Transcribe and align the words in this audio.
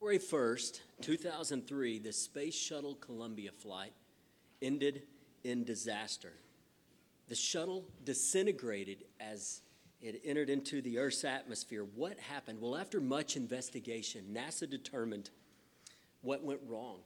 February 0.00 0.18
1st, 0.18 0.80
2003, 1.02 1.98
the 1.98 2.10
Space 2.10 2.54
Shuttle 2.54 2.94
Columbia 2.94 3.50
flight 3.52 3.92
ended 4.62 5.02
in 5.44 5.62
disaster. 5.62 6.32
The 7.28 7.34
shuttle 7.34 7.84
disintegrated 8.02 9.04
as 9.20 9.60
it 10.00 10.22
entered 10.24 10.48
into 10.48 10.80
the 10.80 10.96
Earth's 10.96 11.22
atmosphere. 11.22 11.84
What 11.84 12.18
happened? 12.18 12.62
Well, 12.62 12.78
after 12.78 12.98
much 12.98 13.36
investigation, 13.36 14.24
NASA 14.32 14.68
determined 14.68 15.28
what 16.22 16.42
went 16.42 16.60
wrong. 16.66 17.00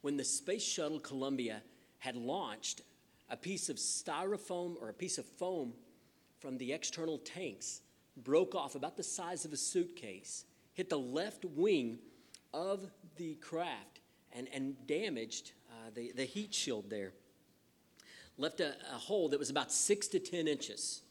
When 0.00 0.16
the 0.16 0.24
Space 0.24 0.64
Shuttle 0.64 1.00
Columbia 1.00 1.60
had 1.98 2.16
launched, 2.16 2.80
a 3.28 3.36
piece 3.36 3.68
of 3.68 3.76
styrofoam 3.76 4.80
or 4.80 4.88
a 4.88 4.94
piece 4.94 5.18
of 5.18 5.26
foam 5.26 5.74
from 6.40 6.56
the 6.56 6.72
external 6.72 7.18
tanks 7.18 7.82
broke 8.16 8.54
off 8.54 8.74
about 8.74 8.96
the 8.96 9.02
size 9.02 9.44
of 9.44 9.52
a 9.52 9.58
suitcase, 9.58 10.46
hit 10.72 10.88
the 10.88 10.98
left 10.98 11.44
wing 11.44 11.98
of 12.52 12.90
the 13.16 13.34
craft 13.36 14.00
and, 14.32 14.48
and 14.52 14.74
damaged 14.86 15.52
uh, 15.70 15.90
the, 15.94 16.12
the 16.14 16.24
heat 16.24 16.54
shield 16.54 16.90
there. 16.90 17.12
Left 18.36 18.60
a, 18.60 18.74
a 18.92 18.98
hole 18.98 19.28
that 19.30 19.38
was 19.38 19.50
about 19.50 19.72
six 19.72 20.06
to 20.08 20.18
10 20.18 20.46
inches. 20.46 21.02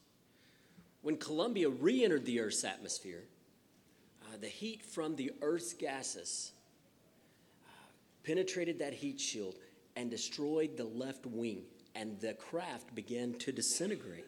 When 1.02 1.16
Columbia 1.16 1.68
re 1.68 2.04
entered 2.04 2.24
the 2.24 2.40
Earth's 2.40 2.64
atmosphere, 2.64 3.24
uh, 4.22 4.36
the 4.40 4.48
heat 4.48 4.82
from 4.82 5.16
the 5.16 5.32
Earth's 5.42 5.72
gases 5.72 6.52
uh, 7.64 7.70
penetrated 8.24 8.78
that 8.80 8.94
heat 8.94 9.20
shield 9.20 9.56
and 9.96 10.10
destroyed 10.10 10.76
the 10.76 10.84
left 10.84 11.26
wing, 11.26 11.62
and 11.94 12.18
the 12.20 12.34
craft 12.34 12.94
began 12.94 13.34
to 13.34 13.52
disintegrate 13.52 14.24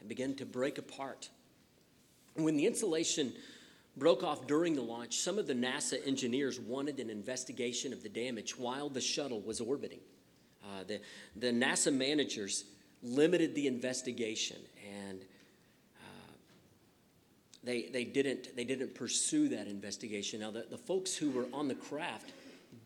and 0.00 0.08
began 0.08 0.34
to 0.34 0.46
break 0.46 0.78
apart. 0.78 1.28
When 2.34 2.56
the 2.56 2.66
insulation 2.66 3.32
broke 3.96 4.22
off 4.22 4.46
during 4.46 4.74
the 4.74 4.82
launch, 4.82 5.18
some 5.18 5.38
of 5.38 5.46
the 5.46 5.54
NASA 5.54 6.04
engineers 6.06 6.58
wanted 6.58 6.98
an 6.98 7.10
investigation 7.10 7.92
of 7.92 8.02
the 8.02 8.08
damage 8.08 8.58
while 8.58 8.88
the 8.88 9.00
shuttle 9.00 9.40
was 9.40 9.60
orbiting. 9.60 10.00
Uh, 10.64 10.84
the, 10.86 11.00
the 11.36 11.48
NASA 11.48 11.94
managers 11.94 12.64
limited 13.02 13.54
the 13.54 13.66
investigation 13.66 14.56
and 15.06 15.20
uh, 16.00 16.32
they, 17.62 17.82
they, 17.92 18.04
didn't, 18.04 18.56
they 18.56 18.64
didn't 18.64 18.94
pursue 18.94 19.48
that 19.48 19.66
investigation. 19.66 20.40
Now, 20.40 20.50
the, 20.50 20.66
the 20.70 20.78
folks 20.78 21.14
who 21.14 21.30
were 21.30 21.46
on 21.52 21.68
the 21.68 21.74
craft 21.74 22.32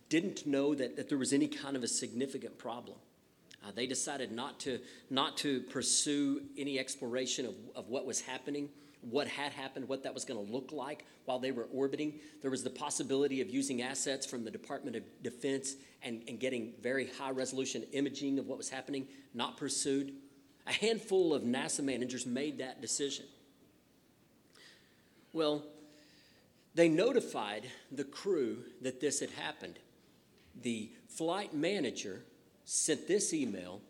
didn't 0.09 0.47
know 0.47 0.75
that, 0.75 0.97
that 0.97 1.09
there 1.09 1.19
was 1.19 1.33
any 1.33 1.47
kind 1.47 1.77
of 1.77 1.83
a 1.83 1.89
significant 1.89 2.59
problem. 2.59 2.97
Uh, 3.65 3.71
they 3.75 3.87
decided 3.87 4.33
not 4.33 4.61
to, 4.61 4.81
not 5.11 5.37
to 5.39 5.61
pursue 5.63 6.43
any 6.57 6.79
exploration 6.79 7.47
of, 7.47 7.55
of 7.75 7.89
what 7.89 8.07
was 8.07 8.21
happening 8.21 8.69
what 9.03 9.29
had 9.29 9.53
happened, 9.53 9.89
what 9.89 10.03
that 10.03 10.15
was 10.15 10.25
going 10.25 10.45
to 10.45 10.53
look 10.53 10.73
like 10.73 11.05
while 11.25 11.39
they 11.39 11.53
were 11.53 11.69
orbiting. 11.73 12.15
There 12.43 12.51
was 12.51 12.65
the 12.65 12.71
possibility 12.71 13.41
of 13.41 13.49
using 13.49 13.83
assets 13.83 14.27
from 14.27 14.45
the 14.45 14.51
Department 14.51 14.97
of 14.97 15.03
Defense 15.23 15.77
and, 16.03 16.23
and 16.29 16.39
getting 16.41 16.73
very 16.83 17.09
high 17.19 17.31
resolution 17.31 17.85
imaging 17.93 18.39
of 18.39 18.47
what 18.47 18.59
was 18.59 18.69
happening, 18.69 19.07
not 19.35 19.57
pursued. 19.57 20.13
A 20.67 20.73
handful 20.73 21.33
of 21.33 21.43
NASA 21.43 21.83
managers 21.83 22.27
made 22.27 22.59
that 22.59 22.81
decision. 22.81 23.25
Well, 25.33 25.63
they 26.75 26.89
notified 26.89 27.65
the 27.91 28.05
crew 28.05 28.65
that 28.83 29.01
this 29.01 29.21
had 29.21 29.31
happened. 29.31 29.79
The 30.63 30.91
flight 31.09 31.55
manager 31.55 32.23
sent 32.65 33.09
this 33.09 33.33
email 33.33 33.81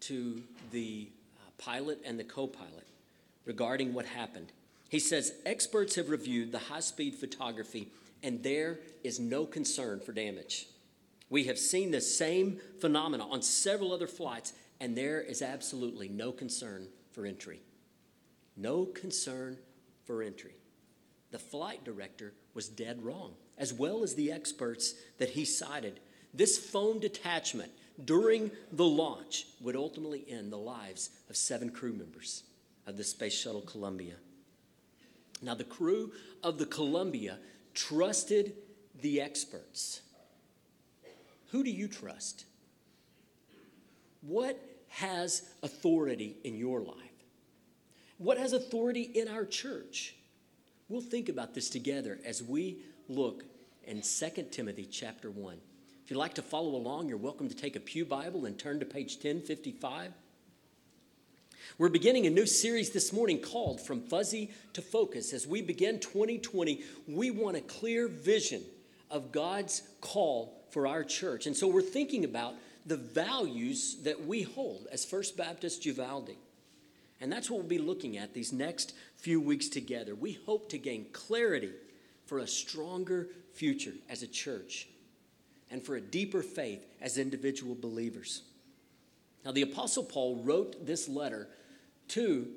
to 0.00 0.42
the 0.70 1.08
uh, 1.36 1.50
pilot 1.58 2.00
and 2.04 2.18
the 2.18 2.24
co 2.24 2.46
pilot 2.46 2.86
regarding 3.44 3.92
what 3.92 4.06
happened. 4.06 4.52
He 4.88 4.98
says 4.98 5.34
experts 5.44 5.96
have 5.96 6.08
reviewed 6.08 6.52
the 6.52 6.58
high 6.58 6.80
speed 6.80 7.14
photography 7.14 7.88
and 8.22 8.42
there 8.42 8.78
is 9.02 9.20
no 9.20 9.44
concern 9.44 10.00
for 10.00 10.12
damage. 10.12 10.68
We 11.28 11.44
have 11.44 11.58
seen 11.58 11.90
the 11.90 12.00
same 12.00 12.60
phenomena 12.80 13.26
on 13.28 13.42
several 13.42 13.92
other 13.92 14.06
flights 14.06 14.52
and 14.80 14.96
there 14.96 15.20
is 15.20 15.42
absolutely 15.42 16.08
no 16.08 16.32
concern 16.32 16.88
for 17.12 17.26
entry. 17.26 17.60
No 18.56 18.86
concern 18.86 19.58
for 20.04 20.22
entry. 20.22 20.54
The 21.30 21.38
flight 21.38 21.84
director 21.84 22.34
was 22.54 22.68
dead 22.68 23.02
wrong, 23.02 23.34
as 23.58 23.72
well 23.72 24.04
as 24.04 24.14
the 24.14 24.30
experts 24.30 24.94
that 25.18 25.30
he 25.30 25.44
cited. 25.44 25.98
This 26.32 26.58
foam 26.58 27.00
detachment 27.00 27.72
during 28.04 28.50
the 28.70 28.84
launch 28.84 29.46
would 29.60 29.74
ultimately 29.76 30.24
end 30.28 30.52
the 30.52 30.58
lives 30.58 31.10
of 31.28 31.36
seven 31.36 31.70
crew 31.70 31.92
members 31.92 32.44
of 32.86 32.96
the 32.96 33.04
Space 33.04 33.34
Shuttle 33.34 33.62
Columbia. 33.62 34.14
Now, 35.42 35.54
the 35.54 35.64
crew 35.64 36.12
of 36.42 36.58
the 36.58 36.66
Columbia 36.66 37.38
trusted 37.74 38.54
the 39.00 39.20
experts. 39.20 40.00
Who 41.50 41.62
do 41.62 41.70
you 41.70 41.88
trust? 41.88 42.44
What 44.22 44.58
has 44.88 45.42
authority 45.62 46.36
in 46.44 46.56
your 46.56 46.80
life? 46.80 46.96
What 48.18 48.38
has 48.38 48.52
authority 48.52 49.02
in 49.02 49.28
our 49.28 49.44
church? 49.44 50.14
We'll 50.88 51.00
think 51.00 51.28
about 51.28 51.54
this 51.54 51.68
together 51.68 52.18
as 52.24 52.42
we 52.42 52.78
look 53.08 53.44
in 53.86 54.02
2 54.02 54.46
Timothy 54.50 54.86
chapter 54.86 55.30
1. 55.30 55.56
If 56.04 56.10
you'd 56.10 56.16
like 56.16 56.34
to 56.34 56.42
follow 56.42 56.76
along, 56.76 57.08
you're 57.08 57.16
welcome 57.16 57.48
to 57.48 57.56
take 57.56 57.76
a 57.76 57.80
Pew 57.80 58.04
Bible 58.04 58.46
and 58.46 58.58
turn 58.58 58.78
to 58.80 58.86
page 58.86 59.14
1055. 59.14 60.12
We're 61.78 61.88
beginning 61.88 62.26
a 62.26 62.30
new 62.30 62.46
series 62.46 62.90
this 62.90 63.12
morning 63.12 63.40
called 63.40 63.80
From 63.80 64.00
Fuzzy 64.00 64.50
to 64.74 64.82
Focus. 64.82 65.32
As 65.32 65.46
we 65.46 65.60
begin 65.60 65.98
2020, 65.98 66.82
we 67.08 67.30
want 67.30 67.56
a 67.56 67.60
clear 67.62 68.06
vision 68.06 68.62
of 69.10 69.32
God's 69.32 69.82
call 70.00 70.64
for 70.70 70.86
our 70.86 71.02
church. 71.02 71.46
And 71.46 71.56
so 71.56 71.66
we're 71.66 71.82
thinking 71.82 72.24
about 72.24 72.54
the 72.86 72.96
values 72.96 73.96
that 74.04 74.24
we 74.24 74.42
hold 74.42 74.86
as 74.92 75.04
First 75.04 75.36
Baptist 75.36 75.84
Uvalde. 75.84 76.36
And 77.20 77.32
that's 77.32 77.50
what 77.50 77.60
we'll 77.60 77.68
be 77.68 77.78
looking 77.78 78.18
at 78.18 78.34
these 78.34 78.52
next 78.52 78.94
few 79.16 79.40
weeks 79.40 79.68
together. 79.68 80.14
We 80.14 80.38
hope 80.46 80.68
to 80.70 80.78
gain 80.78 81.06
clarity 81.12 81.72
for 82.26 82.38
a 82.38 82.46
stronger 82.46 83.28
future 83.52 83.94
as 84.08 84.22
a 84.22 84.28
church 84.28 84.88
and 85.70 85.82
for 85.82 85.96
a 85.96 86.00
deeper 86.00 86.42
faith 86.42 86.86
as 87.00 87.18
individual 87.18 87.74
believers. 87.74 88.42
Now, 89.44 89.52
the 89.52 89.62
Apostle 89.62 90.04
Paul 90.04 90.42
wrote 90.42 90.86
this 90.86 91.08
letter 91.08 91.48
to 92.08 92.48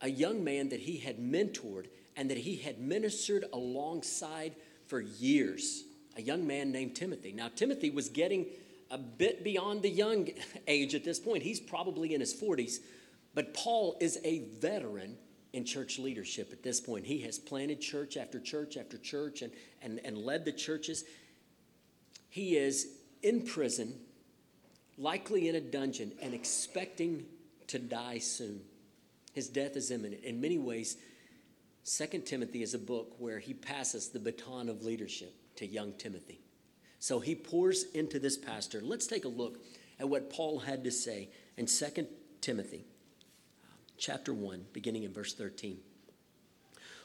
a 0.00 0.08
young 0.08 0.42
man 0.42 0.68
that 0.70 0.80
he 0.80 0.98
had 0.98 1.18
mentored 1.18 1.86
and 2.16 2.28
that 2.30 2.38
he 2.38 2.56
had 2.56 2.80
ministered 2.80 3.44
alongside 3.52 4.54
for 4.86 5.00
years, 5.00 5.84
a 6.16 6.22
young 6.22 6.46
man 6.46 6.72
named 6.72 6.94
Timothy. 6.94 7.32
Now, 7.32 7.48
Timothy 7.54 7.90
was 7.90 8.08
getting 8.08 8.46
a 8.90 8.98
bit 8.98 9.42
beyond 9.42 9.82
the 9.82 9.88
young 9.88 10.28
age 10.66 10.94
at 10.94 11.04
this 11.04 11.18
point. 11.18 11.42
He's 11.42 11.60
probably 11.60 12.14
in 12.14 12.20
his 12.20 12.34
40s, 12.34 12.78
but 13.34 13.54
Paul 13.54 13.96
is 14.00 14.18
a 14.24 14.40
veteran 14.60 15.16
in 15.52 15.64
church 15.64 15.98
leadership 15.98 16.52
at 16.52 16.62
this 16.62 16.80
point. 16.80 17.06
He 17.06 17.20
has 17.20 17.38
planted 17.38 17.80
church 17.80 18.16
after 18.16 18.40
church 18.40 18.76
after 18.76 18.98
church 18.98 19.42
and, 19.42 19.52
and, 19.80 20.00
and 20.04 20.18
led 20.18 20.44
the 20.44 20.52
churches. 20.52 21.04
He 22.28 22.56
is 22.56 22.88
in 23.22 23.42
prison, 23.42 23.94
likely 24.98 25.48
in 25.48 25.54
a 25.54 25.60
dungeon, 25.60 26.12
and 26.20 26.34
expecting 26.34 27.24
to 27.68 27.78
die 27.78 28.18
soon. 28.18 28.60
His 29.32 29.48
death 29.48 29.76
is 29.76 29.90
imminent. 29.90 30.24
In 30.24 30.40
many 30.40 30.58
ways, 30.58 30.96
Second 31.84 32.26
Timothy 32.26 32.62
is 32.62 32.74
a 32.74 32.78
book 32.78 33.14
where 33.18 33.38
he 33.38 33.54
passes 33.54 34.08
the 34.08 34.20
baton 34.20 34.68
of 34.68 34.84
leadership 34.84 35.34
to 35.56 35.66
young 35.66 35.92
Timothy. 35.94 36.40
So 36.98 37.18
he 37.18 37.34
pours 37.34 37.84
into 37.94 38.18
this 38.18 38.36
pastor. 38.36 38.80
Let's 38.82 39.06
take 39.06 39.24
a 39.24 39.28
look 39.28 39.58
at 39.98 40.08
what 40.08 40.30
Paul 40.30 40.60
had 40.60 40.84
to 40.84 40.90
say 40.90 41.30
in 41.56 41.66
Second 41.66 42.06
Timothy 42.40 42.84
chapter 43.98 44.34
1, 44.34 44.66
beginning 44.72 45.04
in 45.04 45.12
verse 45.12 45.34
13. 45.34 45.78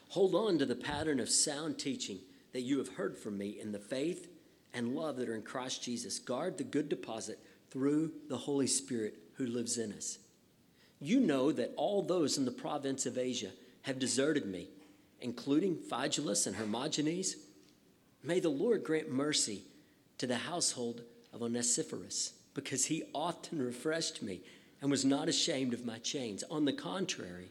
Hold 0.10 0.36
on 0.36 0.58
to 0.58 0.66
the 0.66 0.76
pattern 0.76 1.20
of 1.20 1.30
sound 1.30 1.78
teaching 1.78 2.20
that 2.54 2.62
you 2.62 2.78
have 2.78 2.90
heard 2.90 3.18
from 3.18 3.38
me 3.38 3.60
in 3.60 3.72
the 3.72 3.80
faith 3.80 4.30
and 4.74 4.96
love 4.96 5.18
that 5.18 5.30
are 5.30 5.36
in 5.36 5.42
Christ 5.42 5.84
Jesus. 5.84 6.20
Guard 6.20 6.58
the 6.58 6.64
good 6.64 6.90
deposit 6.90 7.40
through 7.70 8.12
the 8.30 8.38
Holy 8.38 8.68
Spirit 8.68 9.16
who 9.36 9.46
lives 9.46 9.78
in 9.78 9.94
us. 9.94 10.18
You 11.00 11.20
know 11.20 11.52
that 11.52 11.74
all 11.76 12.02
those 12.02 12.38
in 12.38 12.46
the 12.46 12.52
province 12.52 13.06
of 13.06 13.18
Asia 13.18 13.52
have 13.84 14.00
deserted 14.00 14.46
me, 14.46 14.70
including 15.22 15.76
Phygelus 15.76 16.48
and 16.48 16.56
Hermogenes. 16.56 17.36
May 18.24 18.40
the 18.40 18.50
Lord 18.50 18.84
grant 18.84 19.12
mercy 19.12 19.62
to 20.18 20.28
the 20.28 20.38
household 20.38 21.02
of 21.32 21.42
Onesiphorus, 21.42 22.34
because 22.54 22.86
he 22.86 23.04
often 23.14 23.62
refreshed 23.62 24.24
me 24.24 24.42
and 24.82 24.90
was 24.90 25.06
not 25.06 25.30
ashamed 25.30 25.74
of 25.74 25.86
my 25.86 26.00
chains. 26.00 26.44
On 26.50 26.66
the 26.66 26.74
contrary, 26.74 27.50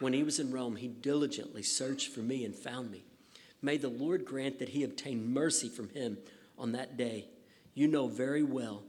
when 0.00 0.12
he 0.12 0.24
was 0.24 0.40
in 0.40 0.50
Rome, 0.50 0.76
he 0.76 0.88
diligently 0.88 1.62
searched 1.62 2.12
for 2.12 2.20
me 2.20 2.44
and 2.44 2.54
found 2.54 2.90
me. 2.90 3.04
May 3.62 3.76
the 3.76 3.88
Lord 3.88 4.24
grant 4.24 4.58
that 4.58 4.70
he 4.70 4.84
obtain 4.84 5.32
mercy 5.32 5.68
from 5.68 5.88
him 5.90 6.18
on 6.56 6.72
that 6.72 6.96
day. 6.96 7.26
You 7.74 7.86
know 7.86 8.08
very 8.08 8.42
well 8.42 8.82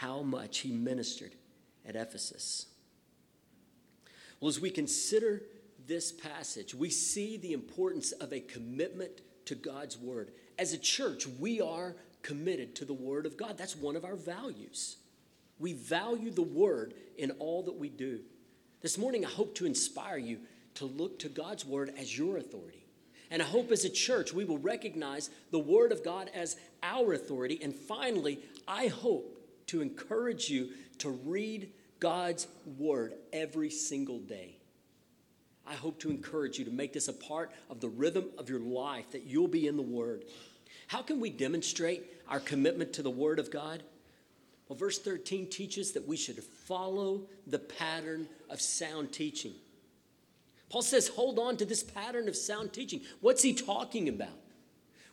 how 0.00 0.22
much 0.22 0.58
he 0.58 0.70
ministered 0.70 1.32
at 1.84 1.96
Ephesus. 1.96 2.66
Well, 4.40 4.48
as 4.48 4.60
we 4.60 4.70
consider 4.70 5.42
this 5.88 6.12
passage, 6.12 6.72
we 6.72 6.88
see 6.88 7.36
the 7.36 7.52
importance 7.52 8.12
of 8.12 8.32
a 8.32 8.38
commitment 8.38 9.22
to 9.46 9.56
God's 9.56 9.98
word. 9.98 10.30
As 10.56 10.72
a 10.72 10.78
church, 10.78 11.26
we 11.26 11.60
are 11.60 11.96
committed 12.22 12.76
to 12.76 12.84
the 12.84 12.94
word 12.94 13.26
of 13.26 13.36
God. 13.36 13.58
That's 13.58 13.74
one 13.74 13.96
of 13.96 14.04
our 14.04 14.14
values. 14.14 14.98
We 15.58 15.72
value 15.72 16.30
the 16.30 16.42
word 16.42 16.94
in 17.16 17.32
all 17.32 17.64
that 17.64 17.76
we 17.76 17.88
do. 17.88 18.20
This 18.80 18.98
morning, 18.98 19.24
I 19.24 19.30
hope 19.30 19.56
to 19.56 19.66
inspire 19.66 20.18
you 20.18 20.38
to 20.74 20.84
look 20.84 21.18
to 21.20 21.28
God's 21.28 21.64
word 21.64 21.92
as 21.98 22.16
your 22.16 22.36
authority. 22.36 22.86
And 23.32 23.42
I 23.42 23.46
hope 23.46 23.72
as 23.72 23.84
a 23.84 23.90
church 23.90 24.32
we 24.32 24.44
will 24.44 24.58
recognize 24.58 25.28
the 25.50 25.58
Word 25.58 25.90
of 25.90 26.04
God 26.04 26.30
as 26.32 26.56
our 26.82 27.12
authority. 27.12 27.58
And 27.60 27.74
finally, 27.74 28.38
I 28.66 28.86
hope 28.86 29.37
to 29.68 29.80
encourage 29.80 30.50
you 30.50 30.70
to 30.98 31.10
read 31.10 31.72
God's 32.00 32.46
Word 32.78 33.14
every 33.32 33.70
single 33.70 34.18
day. 34.18 34.56
I 35.66 35.74
hope 35.74 35.98
to 36.00 36.10
encourage 36.10 36.58
you 36.58 36.64
to 36.64 36.70
make 36.70 36.92
this 36.92 37.08
a 37.08 37.12
part 37.12 37.52
of 37.68 37.80
the 37.80 37.88
rhythm 37.88 38.26
of 38.38 38.48
your 38.48 38.60
life, 38.60 39.10
that 39.12 39.24
you'll 39.24 39.48
be 39.48 39.66
in 39.66 39.76
the 39.76 39.82
Word. 39.82 40.24
How 40.86 41.02
can 41.02 41.20
we 41.20 41.30
demonstrate 41.30 42.04
our 42.28 42.40
commitment 42.40 42.94
to 42.94 43.02
the 43.02 43.10
Word 43.10 43.38
of 43.38 43.50
God? 43.50 43.82
Well, 44.68 44.78
verse 44.78 44.98
13 44.98 45.48
teaches 45.48 45.92
that 45.92 46.06
we 46.06 46.16
should 46.16 46.42
follow 46.42 47.22
the 47.46 47.58
pattern 47.58 48.28
of 48.50 48.60
sound 48.60 49.12
teaching. 49.12 49.52
Paul 50.70 50.82
says, 50.82 51.08
hold 51.08 51.38
on 51.38 51.56
to 51.58 51.64
this 51.64 51.82
pattern 51.82 52.28
of 52.28 52.36
sound 52.36 52.72
teaching. 52.72 53.00
What's 53.20 53.42
he 53.42 53.54
talking 53.54 54.08
about? 54.08 54.28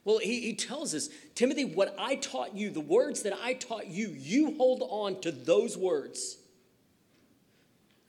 Well, 0.05 0.19
he, 0.19 0.41
he 0.41 0.53
tells 0.53 0.93
us, 0.93 1.09
Timothy, 1.33 1.65
what 1.65 1.95
I 1.97 2.15
taught 2.15 2.55
you, 2.55 2.69
the 2.69 2.79
words 2.79 3.23
that 3.23 3.33
I 3.43 3.55
taught 3.55 3.87
you, 3.87 4.09
you 4.09 4.55
hold 4.55 4.83
on 4.87 5.19
to 5.21 5.31
those 5.31 5.75
words. 5.75 6.37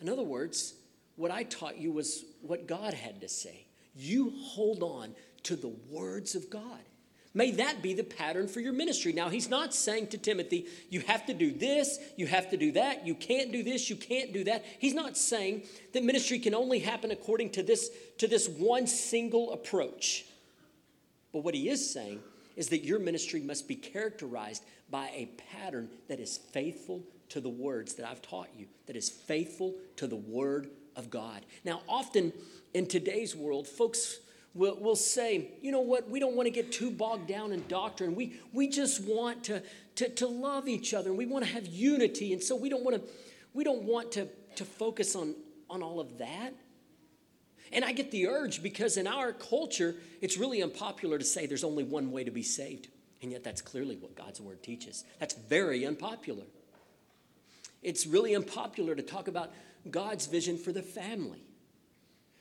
In 0.00 0.10
other 0.10 0.22
words, 0.22 0.74
what 1.16 1.30
I 1.30 1.44
taught 1.44 1.78
you 1.78 1.90
was 1.90 2.24
what 2.42 2.68
God 2.68 2.92
had 2.92 3.22
to 3.22 3.28
say. 3.28 3.66
You 3.94 4.34
hold 4.38 4.82
on 4.82 5.14
to 5.44 5.56
the 5.56 5.74
words 5.90 6.34
of 6.34 6.50
God. 6.50 6.80
May 7.32 7.50
that 7.52 7.82
be 7.82 7.94
the 7.94 8.04
pattern 8.04 8.48
for 8.48 8.60
your 8.60 8.72
ministry. 8.72 9.12
Now, 9.12 9.28
he's 9.28 9.48
not 9.48 9.74
saying 9.74 10.08
to 10.08 10.18
Timothy, 10.18 10.66
you 10.88 11.00
have 11.00 11.26
to 11.26 11.34
do 11.34 11.52
this, 11.52 11.98
you 12.16 12.26
have 12.26 12.50
to 12.50 12.56
do 12.56 12.72
that, 12.72 13.06
you 13.06 13.14
can't 13.14 13.52
do 13.52 13.62
this, 13.62 13.90
you 13.90 13.96
can't 13.96 14.32
do 14.32 14.44
that. 14.44 14.64
He's 14.78 14.94
not 14.94 15.18
saying 15.18 15.64
that 15.92 16.02
ministry 16.02 16.38
can 16.38 16.54
only 16.54 16.78
happen 16.78 17.10
according 17.10 17.50
to 17.50 17.62
this, 17.62 17.90
to 18.18 18.26
this 18.26 18.48
one 18.48 18.86
single 18.86 19.52
approach. 19.52 20.24
But 21.36 21.44
what 21.44 21.54
he 21.54 21.68
is 21.68 21.92
saying 21.92 22.20
is 22.56 22.70
that 22.70 22.82
your 22.82 22.98
ministry 22.98 23.42
must 23.42 23.68
be 23.68 23.74
characterized 23.74 24.64
by 24.88 25.10
a 25.12 25.28
pattern 25.52 25.90
that 26.08 26.18
is 26.18 26.38
faithful 26.38 27.02
to 27.28 27.42
the 27.42 27.50
words 27.50 27.92
that 27.96 28.08
I've 28.08 28.22
taught 28.22 28.48
you, 28.56 28.68
that 28.86 28.96
is 28.96 29.10
faithful 29.10 29.74
to 29.96 30.06
the 30.06 30.16
word 30.16 30.70
of 30.96 31.10
God. 31.10 31.44
Now, 31.62 31.82
often 31.86 32.32
in 32.72 32.86
today's 32.86 33.36
world, 33.36 33.68
folks 33.68 34.18
will, 34.54 34.76
will 34.76 34.96
say, 34.96 35.50
you 35.60 35.72
know 35.72 35.82
what, 35.82 36.08
we 36.08 36.20
don't 36.20 36.36
want 36.36 36.46
to 36.46 36.50
get 36.50 36.72
too 36.72 36.90
bogged 36.90 37.28
down 37.28 37.52
in 37.52 37.68
doctrine. 37.68 38.14
We, 38.14 38.40
we 38.54 38.66
just 38.66 39.04
want 39.04 39.44
to, 39.44 39.62
to, 39.96 40.08
to 40.08 40.26
love 40.26 40.68
each 40.68 40.94
other 40.94 41.10
and 41.10 41.18
we 41.18 41.26
want 41.26 41.44
to 41.44 41.50
have 41.50 41.66
unity. 41.66 42.32
And 42.32 42.42
so 42.42 42.56
we 42.56 42.70
don't 42.70 42.82
want 42.82 42.96
to, 42.96 43.10
we 43.52 43.62
don't 43.62 43.82
want 43.82 44.10
to, 44.12 44.26
to 44.54 44.64
focus 44.64 45.14
on, 45.14 45.34
on 45.68 45.82
all 45.82 46.00
of 46.00 46.16
that. 46.16 46.54
And 47.72 47.84
I 47.84 47.92
get 47.92 48.10
the 48.10 48.28
urge 48.28 48.62
because 48.62 48.96
in 48.96 49.06
our 49.06 49.32
culture, 49.32 49.96
it's 50.20 50.36
really 50.36 50.62
unpopular 50.62 51.18
to 51.18 51.24
say 51.24 51.46
there's 51.46 51.64
only 51.64 51.84
one 51.84 52.12
way 52.12 52.24
to 52.24 52.30
be 52.30 52.42
saved. 52.42 52.88
And 53.22 53.32
yet, 53.32 53.42
that's 53.42 53.62
clearly 53.62 53.96
what 53.96 54.14
God's 54.14 54.40
word 54.40 54.62
teaches. 54.62 55.04
That's 55.18 55.34
very 55.34 55.86
unpopular. 55.86 56.44
It's 57.82 58.06
really 58.06 58.34
unpopular 58.34 58.94
to 58.94 59.02
talk 59.02 59.26
about 59.28 59.52
God's 59.90 60.26
vision 60.26 60.58
for 60.58 60.72
the 60.72 60.82
family. 60.82 61.42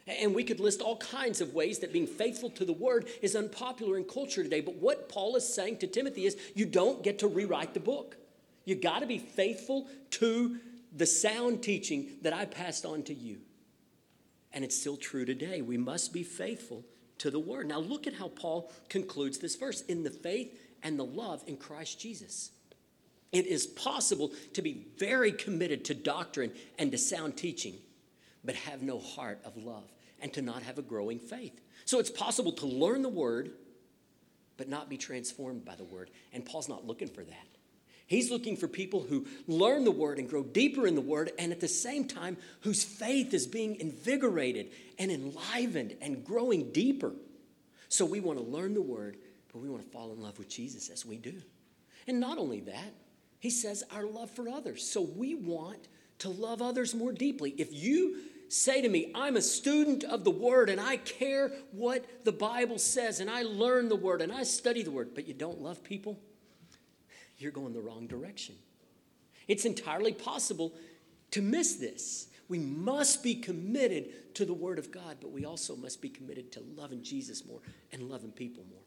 And 0.08 0.36
we 0.36 0.44
could 0.44 0.60
list 0.60 0.82
all 0.82 0.98
kinds 0.98 1.42
of 1.42 1.54
ways 1.54 1.80
that 1.80 1.92
being 1.92 2.06
faithful 2.06 2.50
to 2.52 2.66
the 2.66 2.74
word 2.74 3.08
is 3.22 3.36
unpopular 3.36 3.98
in 3.98 4.04
culture 4.04 4.44
today. 4.44 4.62
But 4.62 4.76
what 4.76 5.10
Paul 5.10 5.36
is 5.36 5.52
saying 5.52 5.78
to 5.80 5.88
Timothy 5.88 6.26
is 6.26 6.38
you 6.54 6.66
don't 6.66 7.04
get 7.04 7.20
to 7.20 7.28
rewrite 7.28 7.74
the 7.74 7.80
book. 7.80 8.18
You 8.66 8.76
got 8.76 9.00
to 9.00 9.08
be 9.08 9.18
faithful 9.18 9.88
to 10.12 10.58
the 10.96 11.06
sound 11.06 11.64
teaching 11.64 12.10
that 12.22 12.34
I 12.34 12.46
passed 12.46 12.86
on 12.86 13.04
to 13.04 13.14
you. 13.14 13.40
And 14.56 14.64
it's 14.64 14.76
still 14.76 14.98
true 14.98 15.26
today. 15.26 15.62
We 15.62 15.78
must 15.78 16.14
be 16.14 16.24
faithful 16.24 16.84
to 17.20 17.30
the 17.30 17.40
word. 17.40 17.68
Now, 17.68 17.80
look 17.80 18.08
at 18.08 18.14
how 18.14 18.30
Paul 18.30 18.72
concludes 18.90 19.38
this 19.38 19.56
verse 19.56 19.82
in 19.82 20.04
the 20.04 20.10
faith 20.10 20.58
and 20.82 20.98
the 20.98 21.06
love 21.06 21.44
in 21.46 21.58
Christ 21.58 22.00
Jesus. 22.00 22.52
It 23.32 23.46
is 23.46 23.68
possible 23.68 24.32
to 24.54 24.62
be 24.62 24.88
very 24.98 25.34
committed 25.34 25.84
to 25.86 25.94
doctrine 25.94 26.54
and 26.80 26.92
to 26.92 26.98
sound 26.98 27.36
teaching, 27.36 27.76
but 28.44 28.56
have 28.56 28.82
no 28.82 28.98
heart 28.98 29.42
of 29.44 29.58
love 29.58 29.92
and 30.22 30.32
to 30.34 30.42
not 30.42 30.64
have 30.64 30.78
a 30.78 30.82
growing 30.82 31.20
faith. 31.20 31.60
So 31.84 32.00
it's 32.00 32.10
possible 32.10 32.54
to 32.54 32.66
learn 32.66 33.02
the 33.02 33.10
word, 33.10 33.52
but 34.58 34.70
not 34.70 34.90
be 34.90 34.98
transformed 34.98 35.66
by 35.66 35.76
the 35.76 35.84
word. 35.84 36.12
And 36.32 36.46
Paul's 36.46 36.70
not 36.70 36.88
looking 36.88 37.10
for 37.10 37.24
that. 37.24 37.48
He's 38.08 38.30
looking 38.30 38.56
for 38.56 38.68
people 38.68 39.02
who 39.02 39.26
learn 39.48 39.84
the 39.84 39.92
word 39.92 40.20
and 40.20 40.30
grow 40.30 40.44
deeper 40.44 40.86
in 40.86 40.96
the 40.96 41.02
word, 41.02 41.32
and 41.40 41.52
at 41.52 41.60
the 41.60 41.68
same 41.68 42.08
time, 42.08 42.38
whose 42.62 42.84
faith 42.84 43.34
is 43.34 43.48
being 43.48 43.78
invigorated 43.78 44.72
and 45.00 45.12
enlivened 45.12 45.96
and 46.02 46.24
growing 46.24 46.72
deeper. 46.72 47.14
So 47.90 48.06
we 48.06 48.20
want 48.20 48.40
to 48.40 48.46
learn 48.46 48.74
the 48.74 48.82
word, 48.82 49.18
but 49.52 49.60
we 49.60 49.70
want 49.70 49.84
to 49.84 49.90
fall 49.90 50.14
in 50.14 50.22
love 50.22 50.38
with 50.38 50.50
Jesus 50.50 50.90
as 50.90 51.06
we 51.06 51.18
do. 51.18 51.42
And 52.08 52.20
not 52.20 52.38
only 52.38 52.60
that, 52.62 52.94
he 53.40 53.50
says 53.50 53.84
our 53.92 54.06
love 54.06 54.30
for 54.30 54.50
others. 54.50 54.88
So 54.88 55.02
we 55.02 55.36
want 55.36 55.88
to 56.20 56.30
love 56.30 56.62
others 56.62 56.94
more 56.94 57.12
deeply. 57.12 57.56
If 57.58 57.74
you 57.74 58.18
say 58.50 58.82
to 58.82 58.90
me, 58.90 59.12
I'm 59.16 59.38
a 59.38 59.42
student 59.42 60.04
of 60.04 60.24
the 60.24 60.32
Word 60.32 60.70
and 60.70 60.80
I 60.80 60.98
care 60.98 61.52
what 61.72 62.06
the 62.26 62.32
Bible 62.32 62.78
says 62.78 63.20
and 63.20 63.30
I 63.30 63.44
learn 63.44 63.90
the 63.90 63.96
Word 63.96 64.22
and 64.22 64.32
I 64.32 64.44
study 64.44 64.84
the 64.84 64.92
Word, 64.92 65.12
but 65.16 65.28
you 65.28 65.34
don't 65.34 65.62
love 65.62 65.84
people, 65.84 66.20
you're 67.38 67.52
going 67.52 67.74
the 67.74 67.82
wrong 67.82 68.08
direction. 68.08 68.56
It's 69.48 69.66
entirely 69.66 70.14
possible 70.14 70.74
to 71.32 71.42
miss 71.42 71.76
this. 71.76 72.28
We 72.48 72.60
must 72.60 73.24
be 73.24 73.36
committed 73.36 74.36
to 74.36 74.46
the 74.46 74.54
Word 74.54 74.80
of 74.80 74.92
God, 74.92 75.18
but 75.20 75.32
we 75.32 75.46
also 75.46 75.76
must 75.76 76.02
be 76.02 76.10
committed 76.10 76.52
to 76.54 76.64
loving 76.76 77.04
Jesus 77.04 77.46
more 77.46 77.60
and 77.92 78.10
loving 78.10 78.32
people 78.32 78.64
more. 78.70 78.84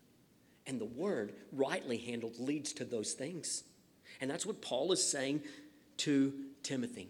And 0.67 0.81
the 0.81 0.85
Word, 0.85 1.35
rightly 1.53 1.99
handled, 1.99 2.39
leads 2.39 2.73
to 2.75 2.85
those 2.85 3.13
things. 3.13 3.65
And 4.21 4.31
that's 4.31 4.47
what 4.47 4.63
Paul 4.63 4.93
is 4.93 5.03
saying 5.03 5.43
to 5.99 6.33
Timothy. 6.63 7.09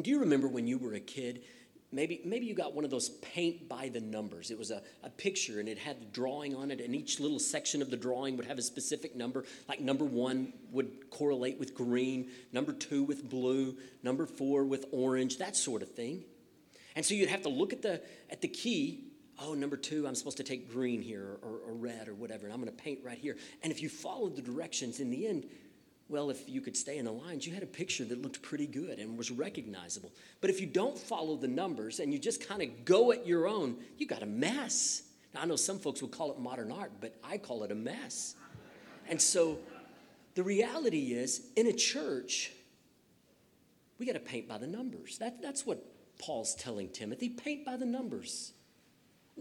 Do 0.00 0.10
you 0.10 0.20
remember 0.20 0.48
when 0.48 0.66
you 0.66 0.78
were 0.78 0.94
a 0.94 1.00
kid? 1.00 1.42
Maybe, 1.92 2.20
maybe 2.24 2.46
you 2.46 2.54
got 2.54 2.72
one 2.72 2.84
of 2.84 2.90
those 2.90 3.08
paint 3.08 3.68
by 3.68 3.88
the 3.88 4.00
numbers. 4.00 4.52
It 4.52 4.58
was 4.58 4.70
a, 4.70 4.80
a 5.02 5.10
picture 5.10 5.58
and 5.58 5.68
it 5.68 5.76
had 5.76 5.96
a 5.96 6.04
drawing 6.04 6.54
on 6.54 6.70
it, 6.70 6.80
and 6.80 6.94
each 6.94 7.18
little 7.18 7.40
section 7.40 7.82
of 7.82 7.90
the 7.90 7.96
drawing 7.96 8.36
would 8.36 8.46
have 8.46 8.58
a 8.58 8.62
specific 8.62 9.16
number. 9.16 9.44
Like 9.68 9.80
number 9.80 10.04
one 10.04 10.52
would 10.70 11.10
correlate 11.10 11.58
with 11.58 11.74
green, 11.74 12.30
number 12.52 12.72
two 12.72 13.02
with 13.02 13.28
blue, 13.28 13.76
number 14.04 14.26
four 14.26 14.64
with 14.64 14.86
orange, 14.92 15.38
that 15.38 15.56
sort 15.56 15.82
of 15.82 15.90
thing. 15.90 16.24
And 16.94 17.04
so 17.04 17.14
you'd 17.14 17.28
have 17.28 17.42
to 17.42 17.48
look 17.48 17.72
at 17.72 17.82
the, 17.82 18.00
at 18.30 18.40
the 18.40 18.48
key. 18.48 19.06
Oh, 19.42 19.54
number 19.54 19.76
two, 19.76 20.06
I'm 20.06 20.14
supposed 20.14 20.36
to 20.36 20.44
take 20.44 20.70
green 20.70 21.02
here 21.02 21.38
or, 21.42 21.58
or 21.66 21.72
red 21.72 22.08
or 22.08 22.14
whatever, 22.14 22.44
and 22.44 22.52
I'm 22.52 22.60
going 22.60 22.70
to 22.70 22.82
paint 22.82 23.00
right 23.02 23.18
here. 23.18 23.36
And 23.62 23.72
if 23.72 23.82
you 23.82 23.88
followed 23.88 24.36
the 24.36 24.42
directions, 24.42 25.00
in 25.00 25.10
the 25.10 25.26
end, 25.26 25.46
well, 26.10 26.28
if 26.28 26.48
you 26.48 26.60
could 26.60 26.76
stay 26.76 26.98
in 26.98 27.04
the 27.04 27.12
lines, 27.12 27.46
you 27.46 27.54
had 27.54 27.62
a 27.62 27.66
picture 27.66 28.04
that 28.04 28.20
looked 28.20 28.42
pretty 28.42 28.66
good 28.66 28.98
and 28.98 29.16
was 29.16 29.30
recognizable. 29.30 30.10
But 30.40 30.50
if 30.50 30.60
you 30.60 30.66
don't 30.66 30.98
follow 30.98 31.36
the 31.36 31.48
numbers 31.48 32.00
and 32.00 32.12
you 32.12 32.18
just 32.18 32.46
kind 32.46 32.60
of 32.62 32.84
go 32.84 33.12
at 33.12 33.26
your 33.26 33.46
own, 33.46 33.76
you 33.96 34.06
got 34.06 34.22
a 34.22 34.26
mess. 34.26 35.02
Now, 35.32 35.42
I 35.42 35.44
know 35.46 35.56
some 35.56 35.78
folks 35.78 36.02
would 36.02 36.10
call 36.10 36.32
it 36.32 36.38
modern 36.38 36.72
art, 36.72 36.90
but 37.00 37.14
I 37.22 37.38
call 37.38 37.62
it 37.62 37.70
a 37.70 37.76
mess. 37.76 38.34
And 39.08 39.22
so 39.22 39.58
the 40.34 40.42
reality 40.42 41.12
is, 41.12 41.42
in 41.54 41.68
a 41.68 41.72
church, 41.72 42.52
we 43.98 44.06
got 44.06 44.14
to 44.14 44.20
paint 44.20 44.48
by 44.48 44.58
the 44.58 44.66
numbers. 44.66 45.18
That, 45.18 45.40
that's 45.40 45.64
what 45.64 45.84
Paul's 46.18 46.54
telling 46.56 46.88
Timothy 46.88 47.28
paint 47.28 47.64
by 47.64 47.76
the 47.76 47.86
numbers. 47.86 48.52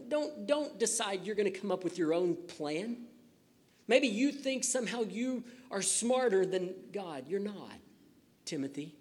Don't, 0.08 0.46
don't 0.46 0.78
decide 0.80 1.26
you're 1.26 1.36
going 1.36 1.52
to 1.52 1.60
come 1.60 1.72
up 1.72 1.84
with 1.84 1.98
your 1.98 2.14
own 2.14 2.36
plan. 2.36 3.06
Maybe 3.90 4.08
you 4.08 4.32
think 4.32 4.64
somehow 4.64 5.02
you 5.02 5.44
are 5.72 5.82
smarter 5.82 6.46
than 6.46 6.76
God. 6.94 7.26
You're 7.28 7.40
not, 7.40 7.74
Timothy. 8.46 8.94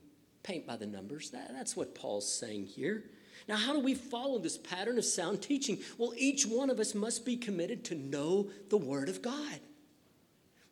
Paint 0.42 0.66
by 0.66 0.76
the 0.76 0.87
numbers. 0.87 1.28
That, 1.28 1.52
that's 1.52 1.76
what 1.76 1.95
Paul's 1.95 2.33
saying 2.33 2.64
here. 2.64 3.04
Now, 3.47 3.57
how 3.57 3.75
do 3.75 3.80
we 3.80 3.95
follow 3.95 4.38
this 4.38 4.57
pattern 4.57 4.97
of 4.97 5.04
sound 5.04 5.42
teaching? 5.42 5.80
Well, 5.99 6.14
each 6.16 6.47
one 6.47 6.71
of 6.71 6.80
us 6.80 6.95
must 6.95 7.26
be 7.26 7.37
committed 7.37 7.85
to 7.85 7.97
know 7.97 8.49
the 8.71 8.78
Word 8.78 9.11
of 9.11 9.21
God. 9.21 9.61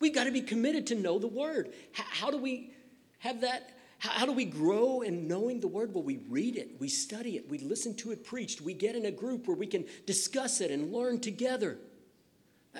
We've 0.00 0.14
got 0.14 0.25
to 0.25 0.32
be 0.32 0.40
committed 0.40 0.87
to 0.87 0.94
know 0.94 1.18
the 1.18 1.26
Word. 1.26 1.75
How, 1.92 2.04
how 2.08 2.30
do 2.30 2.38
we 2.38 2.73
have 3.18 3.42
that? 3.42 3.76
How, 3.99 4.11
how 4.12 4.25
do 4.25 4.32
we 4.32 4.46
grow 4.46 5.02
in 5.02 5.28
knowing 5.28 5.61
the 5.61 5.68
Word? 5.68 5.92
Well, 5.92 6.04
we 6.04 6.20
read 6.30 6.56
it, 6.56 6.80
we 6.80 6.88
study 6.88 7.37
it, 7.37 7.50
we 7.50 7.58
listen 7.58 7.94
to 7.96 8.12
it 8.12 8.25
preached, 8.25 8.62
we 8.62 8.73
get 8.73 8.96
in 8.96 9.04
a 9.04 9.11
group 9.11 9.46
where 9.46 9.58
we 9.58 9.66
can 9.66 9.85
discuss 10.06 10.62
it 10.62 10.70
and 10.70 10.90
learn 10.90 11.20
together. 11.20 11.76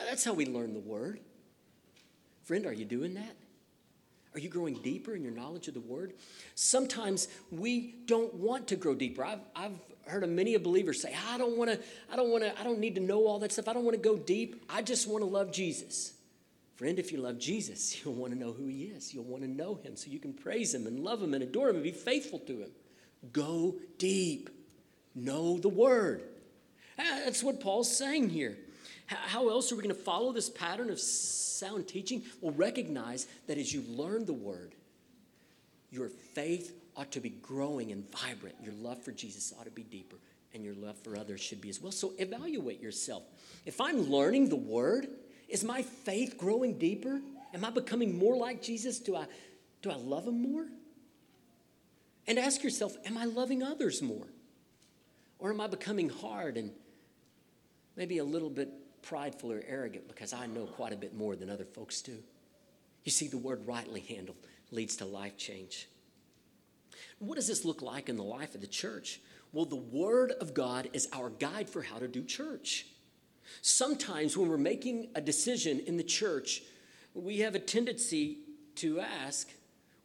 That's 0.05 0.25
how 0.25 0.35
we 0.35 0.47
learn 0.47 0.75
the 0.75 0.81
Word. 0.81 1.21
Friend, 2.45 2.67
are 2.67 2.73
you 2.73 2.85
doing 2.85 3.15
that? 3.15 3.37
Are 4.35 4.39
you 4.39 4.49
growing 4.51 4.75
deeper 4.75 5.15
in 5.15 5.23
your 5.23 5.33
knowledge 5.33 5.67
of 5.69 5.75
the 5.75 5.81
Word? 5.81 6.13
Sometimes 6.55 7.29
we 7.51 7.95
don't 8.05 8.35
want 8.35 8.69
to 8.69 8.77
grow 8.77 8.95
deeper. 8.95 9.25
I've, 9.25 9.41
I've 9.55 9.73
heard 10.07 10.25
of 10.25 10.31
many 10.31 10.55
a 10.55 10.61
believer 10.61 10.93
say, 10.93 11.15
I 11.33 11.39
don't 11.39 11.57
want 11.57 11.71
to, 11.71 11.81
I 12.13 12.17
don't 12.17 12.31
want 12.31 12.45
to, 12.45 12.61
I 12.61 12.63
don't 12.63 12.79
need 12.79 12.95
to 12.97 13.01
know 13.01 13.27
all 13.27 13.39
that 13.41 13.53
stuff. 13.53 13.67
I 13.67 13.73
don't 13.73 13.85
want 13.85 13.97
to 13.97 14.03
go 14.03 14.17
deep. 14.17 14.65
I 14.69 14.83
just 14.83 15.09
want 15.09 15.23
to 15.23 15.27
love 15.27 15.53
Jesus. 15.53 16.13
Friend, 16.77 16.99
if 16.99 17.11
you 17.11 17.19
love 17.19 17.39
Jesus, 17.39 18.05
you'll 18.05 18.15
want 18.15 18.33
to 18.33 18.39
know 18.39 18.53
who 18.53 18.67
he 18.67 18.85
is. 18.85 19.15
You'll 19.15 19.25
want 19.25 19.43
to 19.43 19.49
know 19.49 19.77
him 19.77 19.97
so 19.97 20.11
you 20.11 20.19
can 20.19 20.35
praise 20.35 20.75
him 20.75 20.87
and 20.87 21.01
love 21.01 21.23
him 21.23 21.33
and 21.33 21.43
adore 21.43 21.71
him 21.71 21.77
and 21.77 21.85
be 21.85 21.91
faithful 21.91 22.39
to 22.41 22.61
him. 22.61 22.71
Go 23.33 23.77
deep. 23.99 24.51
Know 25.15 25.59
the 25.59 25.71
word. 25.71 26.23
That's 26.99 27.43
what 27.43 27.61
Paul's 27.61 27.95
saying 27.97 28.29
here. 28.29 28.59
How 29.07 29.49
else 29.49 29.71
are 29.71 29.77
we 29.77 29.83
going 29.83 29.95
to 29.95 30.01
follow 30.01 30.33
this 30.33 30.51
pattern 30.51 30.91
of 30.91 30.99
sound 30.99 31.87
teaching? 31.87 32.23
Well, 32.41 32.53
recognize 32.55 33.27
that 33.47 33.57
as 33.57 33.73
you 33.73 33.83
learn 33.89 34.27
the 34.27 34.33
word, 34.33 34.75
your 35.91 36.09
faith 36.09 36.75
ought 36.97 37.13
to 37.13 37.21
be 37.21 37.31
growing 37.31 37.93
and 37.93 38.11
vibrant. 38.11 38.57
Your 38.63 38.75
love 38.75 39.03
for 39.03 39.13
Jesus 39.13 39.53
ought 39.59 39.65
to 39.65 39.71
be 39.71 39.83
deeper, 39.85 40.17
and 40.55 40.65
your 40.65 40.75
love 40.75 40.97
for 40.99 41.17
others 41.17 41.41
should 41.41 41.61
be 41.61 41.69
as 41.69 41.81
well. 41.81 41.93
So 41.93 42.13
evaluate 42.19 42.81
yourself. 42.81 43.23
If 43.65 43.81
I'm 43.81 44.11
learning 44.11 44.49
the 44.49 44.57
word, 44.57 45.07
is 45.49 45.63
my 45.63 45.83
faith 45.83 46.37
growing 46.37 46.79
deeper? 46.79 47.21
Am 47.55 47.65
I 47.65 47.71
becoming 47.71 48.19
more 48.19 48.37
like 48.37 48.61
Jesus? 48.61 48.99
Do 48.99 49.15
I, 49.15 49.27
do 49.83 49.91
I 49.91 49.97
love 49.97 50.27
him 50.27 50.43
more? 50.43 50.67
And 52.27 52.39
ask 52.39 52.65
yourself, 52.65 52.97
am 53.05 53.17
I 53.17 53.25
loving 53.25 53.63
others 53.63 54.03
more? 54.03 54.27
Or 55.39 55.51
am 55.51 55.61
I 55.61 55.69
becoming 55.69 56.09
hard 56.09 56.57
and 56.57 56.73
maybe 57.95 58.19
a 58.19 58.25
little 58.25 58.51
bit 58.51 58.69
prideful 59.09 59.53
or 59.53 59.63
arrogant 59.67 60.09
because 60.09 60.33
I 60.33 60.47
know 60.47 60.67
quite 60.67 60.93
a 60.93 60.97
bit 60.97 61.17
more 61.17 61.37
than 61.37 61.51
other 61.51 61.65
folks 61.65 62.03
do? 62.03 62.17
You 63.05 63.13
see, 63.13 63.29
the 63.29 63.39
word 63.39 63.67
rightly 63.67 64.01
handled 64.01 64.37
leads 64.71 64.97
to 64.97 65.05
life 65.05 65.37
change. 65.37 65.89
What 67.19 67.37
does 67.37 67.49
this 67.49 67.65
look 67.65 67.83
like 67.83 68.09
in 68.09 68.17
the 68.17 68.25
life 68.25 68.55
of 68.55 68.61
the 68.61 68.67
church? 68.67 69.21
Well, 69.53 69.65
the 69.65 69.77
Word 69.77 70.33
of 70.33 70.55
God 70.55 70.91
is 70.93 71.09
our 71.13 71.31
guide 71.31 71.69
for 71.69 71.83
how 71.83 71.99
to 71.99 72.09
do 72.09 72.23
church. 72.23 72.87
Sometimes 73.63 74.37
when 74.37 74.49
we're 74.49 74.59
making 74.59 75.09
a 75.15 75.21
decision 75.21 75.81
in 75.87 75.97
the 75.97 76.03
church, 76.03 76.63
we 77.15 77.39
have 77.39 77.55
a 77.55 77.59
tendency 77.59 78.39
to 78.77 79.01
ask, 79.01 79.49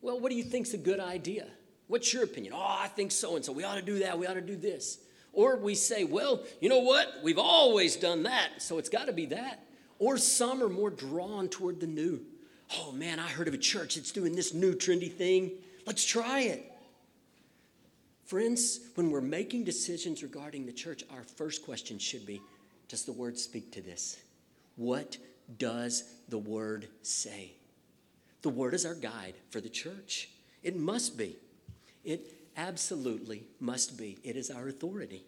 Well, 0.01 0.19
what 0.19 0.29
do 0.29 0.37
you 0.37 0.43
think's 0.43 0.73
a 0.73 0.77
good 0.77 0.99
idea? 0.99 1.47
What's 1.87 2.13
your 2.13 2.23
opinion? 2.23 2.53
Oh, 2.55 2.77
I 2.79 2.87
think 2.87 3.11
so 3.11 3.35
and 3.35 3.43
so. 3.43 3.51
We 3.51 3.65
ought 3.65 3.75
to 3.75 3.81
do 3.81 3.99
that. 3.99 4.17
We 4.17 4.25
ought 4.25 4.35
to 4.35 4.41
do 4.41 4.55
this. 4.55 4.99
Or 5.33 5.57
we 5.57 5.75
say, 5.75 6.03
Well, 6.03 6.43
you 6.59 6.69
know 6.69 6.79
what? 6.79 7.19
We've 7.23 7.37
always 7.37 7.95
done 7.95 8.23
that, 8.23 8.61
so 8.61 8.77
it's 8.77 8.89
got 8.89 9.07
to 9.07 9.13
be 9.13 9.27
that. 9.27 9.63
Or 9.99 10.17
some 10.17 10.63
are 10.63 10.69
more 10.69 10.89
drawn 10.89 11.47
toward 11.47 11.79
the 11.79 11.87
new. 11.87 12.21
Oh 12.77 12.91
man, 12.91 13.19
I 13.19 13.27
heard 13.27 13.47
of 13.47 13.53
a 13.53 13.59
church 13.59 13.95
that's 13.95 14.11
doing 14.11 14.35
this 14.35 14.53
new 14.53 14.73
trendy 14.73 15.11
thing. 15.11 15.51
Let's 15.85 16.05
try 16.05 16.41
it. 16.41 16.71
Friends, 18.25 18.79
when 18.95 19.11
we're 19.11 19.21
making 19.21 19.65
decisions 19.65 20.23
regarding 20.23 20.65
the 20.65 20.71
church, 20.71 21.03
our 21.11 21.23
first 21.23 21.65
question 21.65 21.99
should 21.99 22.25
be 22.25 22.41
Does 22.87 23.03
the 23.03 23.11
word 23.11 23.37
speak 23.37 23.71
to 23.73 23.81
this? 23.81 24.19
What 24.75 25.17
does 25.57 26.05
the 26.29 26.37
word 26.37 26.87
say? 27.01 27.51
The 28.41 28.49
word 28.49 28.73
is 28.73 28.85
our 28.85 28.95
guide 28.95 29.35
for 29.49 29.61
the 29.61 29.69
church. 29.69 30.29
It 30.63 30.75
must 30.75 31.17
be. 31.17 31.35
It 32.03 32.33
absolutely 32.57 33.43
must 33.59 33.97
be. 33.97 34.19
It 34.23 34.35
is 34.35 34.49
our 34.49 34.67
authority. 34.67 35.25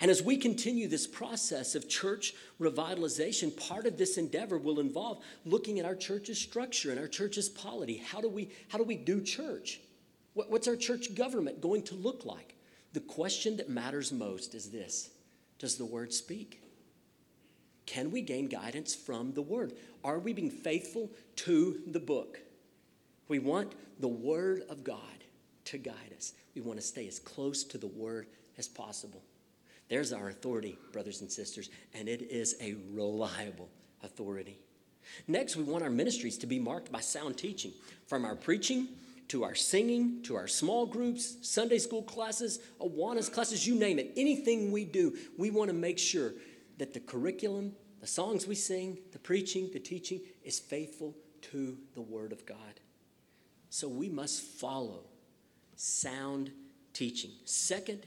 And 0.00 0.10
as 0.10 0.22
we 0.22 0.36
continue 0.36 0.88
this 0.88 1.06
process 1.06 1.74
of 1.74 1.88
church 1.88 2.34
revitalization, 2.60 3.56
part 3.56 3.86
of 3.86 3.96
this 3.96 4.18
endeavor 4.18 4.58
will 4.58 4.78
involve 4.78 5.22
looking 5.44 5.78
at 5.78 5.86
our 5.86 5.94
church's 5.94 6.38
structure 6.38 6.90
and 6.90 7.00
our 7.00 7.08
church's 7.08 7.48
polity. 7.48 7.96
How 7.96 8.20
do 8.20 8.28
we, 8.28 8.50
how 8.68 8.76
do, 8.76 8.84
we 8.84 8.96
do 8.96 9.22
church? 9.22 9.80
What's 10.34 10.68
our 10.68 10.76
church 10.76 11.14
government 11.14 11.62
going 11.62 11.82
to 11.84 11.94
look 11.94 12.26
like? 12.26 12.56
The 12.92 13.00
question 13.00 13.56
that 13.56 13.70
matters 13.70 14.12
most 14.12 14.54
is 14.54 14.70
this 14.70 15.10
Does 15.58 15.76
the 15.76 15.86
word 15.86 16.12
speak? 16.12 16.62
Can 17.86 18.10
we 18.10 18.20
gain 18.20 18.48
guidance 18.48 18.94
from 18.94 19.32
the 19.32 19.42
word? 19.42 19.72
Are 20.04 20.18
we 20.18 20.32
being 20.32 20.50
faithful 20.50 21.10
to 21.36 21.80
the 21.86 22.00
book? 22.00 22.40
We 23.28 23.38
want 23.38 23.72
the 23.98 24.08
word 24.08 24.62
of 24.68 24.84
God 24.84 25.00
to 25.66 25.78
guide 25.78 26.14
us. 26.16 26.32
We 26.54 26.62
want 26.62 26.80
to 26.80 26.86
stay 26.86 27.06
as 27.06 27.18
close 27.18 27.64
to 27.64 27.78
the 27.78 27.86
word 27.86 28.26
as 28.58 28.68
possible. 28.68 29.22
There's 29.88 30.12
our 30.12 30.28
authority, 30.28 30.78
brothers 30.92 31.20
and 31.20 31.30
sisters, 31.30 31.70
and 31.94 32.08
it 32.08 32.22
is 32.22 32.56
a 32.60 32.74
reliable 32.90 33.68
authority. 34.02 34.58
Next, 35.28 35.56
we 35.56 35.62
want 35.62 35.84
our 35.84 35.90
ministries 35.90 36.38
to 36.38 36.46
be 36.46 36.58
marked 36.58 36.90
by 36.90 37.00
sound 37.00 37.38
teaching, 37.38 37.72
from 38.06 38.24
our 38.24 38.34
preaching 38.34 38.88
to 39.28 39.42
our 39.42 39.54
singing, 39.54 40.22
to 40.22 40.36
our 40.36 40.46
small 40.46 40.86
groups, 40.86 41.36
Sunday 41.42 41.78
school 41.78 42.02
classes, 42.02 42.60
Awanas 42.80 43.32
classes, 43.32 43.66
you 43.66 43.74
name 43.74 43.98
it. 43.98 44.12
Anything 44.16 44.70
we 44.70 44.84
do, 44.84 45.16
we 45.36 45.50
want 45.50 45.68
to 45.68 45.74
make 45.74 45.98
sure 45.98 46.32
that 46.78 46.94
the 46.94 47.00
curriculum, 47.00 47.72
the 48.00 48.06
songs 48.06 48.46
we 48.46 48.54
sing, 48.54 48.98
the 49.12 49.18
preaching, 49.18 49.70
the 49.72 49.80
teaching 49.80 50.20
is 50.44 50.58
faithful 50.58 51.14
to 51.42 51.76
the 51.94 52.00
Word 52.00 52.32
of 52.32 52.46
God. 52.46 52.58
So 53.70 53.88
we 53.88 54.08
must 54.08 54.42
follow 54.42 55.04
sound 55.76 56.50
teaching. 56.92 57.30
Second, 57.44 58.06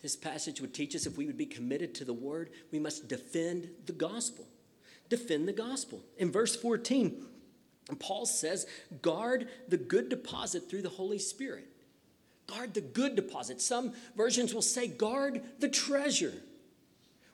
this 0.00 0.16
passage 0.16 0.60
would 0.60 0.72
teach 0.72 0.94
us 0.94 1.06
if 1.06 1.16
we 1.16 1.26
would 1.26 1.36
be 1.36 1.46
committed 1.46 1.94
to 1.96 2.04
the 2.04 2.12
Word, 2.12 2.50
we 2.70 2.78
must 2.78 3.08
defend 3.08 3.68
the 3.86 3.92
gospel. 3.92 4.46
Defend 5.08 5.48
the 5.48 5.52
gospel. 5.52 6.00
In 6.16 6.30
verse 6.30 6.54
14, 6.54 7.24
Paul 7.98 8.26
says, 8.26 8.66
guard 9.02 9.48
the 9.68 9.76
good 9.76 10.08
deposit 10.08 10.68
through 10.68 10.82
the 10.82 10.88
Holy 10.88 11.18
Spirit. 11.18 11.66
Guard 12.46 12.74
the 12.74 12.80
good 12.80 13.16
deposit. 13.16 13.60
Some 13.60 13.92
versions 14.16 14.54
will 14.54 14.62
say, 14.62 14.86
guard 14.86 15.42
the 15.58 15.68
treasure. 15.68 16.34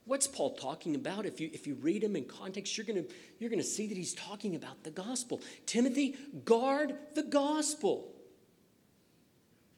What's 0.07 0.27
Paul 0.27 0.55
talking 0.55 0.95
about? 0.95 1.25
If 1.25 1.41
you, 1.41 1.51
if 1.53 1.67
you 1.67 1.75
read 1.77 2.05
him 2.05 2.15
in 2.15 2.25
context, 2.25 2.77
you're 2.77 2.85
going 2.87 3.07
you're 3.39 3.49
going 3.49 3.63
to 3.63 3.67
see 3.67 3.87
that 3.87 3.97
he's 3.97 4.13
talking 4.15 4.55
about 4.55 4.85
the 4.85 4.91
gospel. 4.91 5.41
Timothy, 5.67 6.17
guard 6.45 6.97
the 7.15 7.23
gospel. 7.23 8.14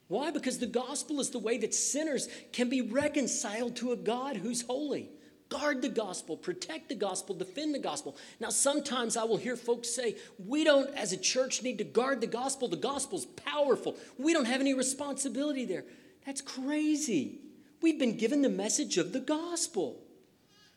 Why? 0.08 0.30
Because 0.30 0.58
the 0.58 0.66
gospel 0.66 1.20
is 1.20 1.30
the 1.30 1.38
way 1.38 1.58
that 1.58 1.75
sinners 1.75 2.28
can 2.52 2.68
be 2.68 2.80
reconciled 2.80 3.76
to 3.76 3.92
a 3.92 3.96
God 3.96 4.36
who's 4.36 4.62
holy 4.62 5.10
guard 5.48 5.82
the 5.82 5.88
gospel, 5.88 6.36
protect 6.36 6.88
the 6.88 6.94
gospel, 6.94 7.34
defend 7.34 7.75
the 7.75 7.78
gospel. 7.78 8.16
Now, 8.40 8.48
sometimes 8.50 9.16
I 9.16 9.25
will 9.25 9.36
hear 9.36 9.56
folks 9.56 9.94
say, 9.94 10.16
we 10.38 10.64
don't, 10.64 10.92
as 10.96 11.12
a 11.12 11.16
church, 11.16 11.62
need 11.62 11.78
to 11.78 11.84
guard 11.84 12.20
the 12.20 12.26
gospel. 12.26 12.68
The 12.68 12.76
gospel's 12.76 13.26
powerful. 13.26 13.96
We 14.18 14.32
don't 14.32 14.46
have 14.46 14.60
any 14.60 14.75
responsibility 14.75 15.64
there. 15.64 15.84
That's 16.25 16.40
crazy. 16.40 17.40
We've 17.80 17.98
been 17.98 18.16
given 18.16 18.42
the 18.42 18.48
message 18.48 18.98
of 18.98 19.12
the 19.12 19.20
gospel. 19.20 20.02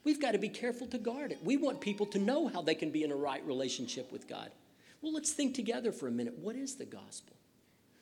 We've 0.04 0.22
got 0.22 0.32
to 0.32 0.38
be 0.38 0.50
careful 0.50 0.88
to 0.88 0.98
guard 0.98 1.32
it. 1.32 1.44
We 1.44 1.58
want 1.58 1.82
people 1.82 2.06
to 2.08 2.20
know 2.20 2.48
how 2.48 2.62
they 2.62 2.76
can 2.76 2.92
be 2.92 3.04
in 3.04 3.12
a 3.12 3.16
right 3.16 3.46
relationship 3.46 4.12
with 4.12 4.28
God. 4.28 4.52
Well, 5.02 5.14
let's 5.14 5.32
think 5.32 5.56
together 5.56 5.92
for 5.92 6.08
a 6.08 6.12
minute. 6.12 6.38
What 6.38 6.56
is 6.56 6.76
the 6.76 6.86
gospel? 6.86 7.36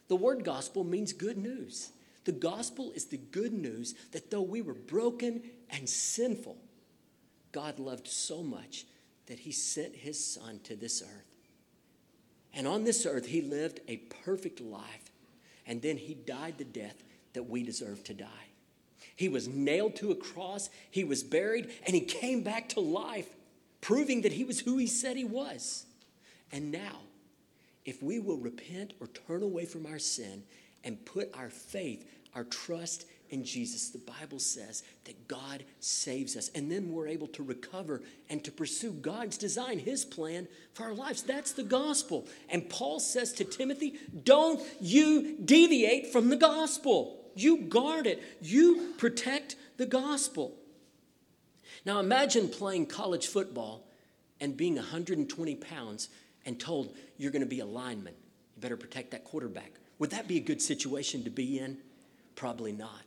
The 0.07 0.15
word 0.15 0.43
gospel 0.43 0.83
means 0.83 1.13
good 1.13 1.37
news. 1.37 1.91
The 2.25 2.31
gospel 2.31 2.91
is 2.93 3.05
the 3.05 3.17
good 3.17 3.53
news 3.53 3.95
that 4.11 4.31
though 4.31 4.41
we 4.41 4.61
were 4.61 4.73
broken 4.73 5.43
and 5.69 5.87
sinful, 5.87 6.57
God 7.51 7.79
loved 7.79 8.07
so 8.07 8.43
much 8.43 8.85
that 9.27 9.39
he 9.39 9.51
sent 9.51 9.95
his 9.95 10.23
son 10.23 10.59
to 10.63 10.75
this 10.75 11.01
earth. 11.01 11.37
And 12.53 12.67
on 12.67 12.83
this 12.83 13.05
earth, 13.05 13.27
he 13.27 13.41
lived 13.41 13.81
a 13.87 13.97
perfect 14.25 14.61
life. 14.61 15.11
And 15.65 15.81
then 15.81 15.97
he 15.97 16.13
died 16.13 16.57
the 16.57 16.63
death 16.63 17.03
that 17.33 17.43
we 17.43 17.63
deserve 17.63 18.03
to 18.05 18.13
die. 18.13 18.47
He 19.15 19.29
was 19.29 19.47
nailed 19.47 19.95
to 19.97 20.11
a 20.11 20.15
cross, 20.15 20.69
he 20.91 21.03
was 21.03 21.23
buried, 21.23 21.71
and 21.85 21.95
he 21.95 22.01
came 22.01 22.43
back 22.43 22.69
to 22.69 22.79
life, 22.79 23.27
proving 23.81 24.21
that 24.21 24.33
he 24.33 24.43
was 24.43 24.59
who 24.59 24.77
he 24.77 24.87
said 24.87 25.17
he 25.17 25.23
was. 25.23 25.85
And 26.51 26.71
now, 26.71 26.99
if 27.87 28.03
we 28.03 28.19
will 28.19 28.37
repent 28.37 28.93
or 28.99 29.07
turn 29.07 29.41
away 29.41 29.65
from 29.65 29.87
our 29.87 29.97
sin 29.97 30.43
and 30.83 31.03
put 31.05 31.35
our 31.35 31.49
faith 31.49 32.05
our 32.35 32.43
trust 32.43 33.07
in 33.29 33.43
Jesus, 33.43 33.89
the 33.89 33.97
Bible 33.97 34.37
says 34.37 34.83
that 35.05 35.27
God 35.27 35.63
saves 35.79 36.37
us. 36.37 36.51
And 36.53 36.71
then 36.71 36.91
we're 36.91 37.07
able 37.07 37.27
to 37.29 37.41
recover 37.41 38.03
and 38.29 38.43
to 38.43 38.51
pursue 38.51 38.91
God's 38.91 39.39
design, 39.39 39.79
His 39.79 40.05
plan 40.05 40.47
for 40.73 40.83
our 40.83 40.93
lives. 40.93 41.23
That's 41.23 41.53
the 41.53 41.63
gospel. 41.63 42.27
And 42.49 42.69
Paul 42.69 42.99
says 42.99 43.33
to 43.33 43.43
Timothy, 43.43 43.95
don't 44.23 44.61
you 44.79 45.35
deviate 45.43 46.13
from 46.13 46.29
the 46.29 46.35
gospel. 46.35 47.25
You 47.35 47.57
guard 47.57 48.05
it, 48.05 48.21
you 48.39 48.93
protect 48.99 49.55
the 49.77 49.87
gospel. 49.87 50.53
Now 51.85 51.99
imagine 51.99 52.49
playing 52.49 52.85
college 52.85 53.27
football 53.27 53.87
and 54.39 54.55
being 54.55 54.75
120 54.75 55.55
pounds 55.55 56.09
and 56.47 56.59
told 56.59 56.95
you're 57.17 57.31
going 57.31 57.43
to 57.43 57.47
be 57.47 57.59
a 57.59 57.65
lineman. 57.65 58.15
You 58.55 58.61
better 58.61 58.77
protect 58.77 59.11
that 59.11 59.23
quarterback. 59.23 59.71
Would 59.99 60.09
that 60.11 60.27
be 60.27 60.37
a 60.37 60.41
good 60.41 60.61
situation 60.61 61.23
to 61.25 61.29
be 61.29 61.59
in? 61.59 61.77
Probably 62.35 62.71
not. 62.71 63.01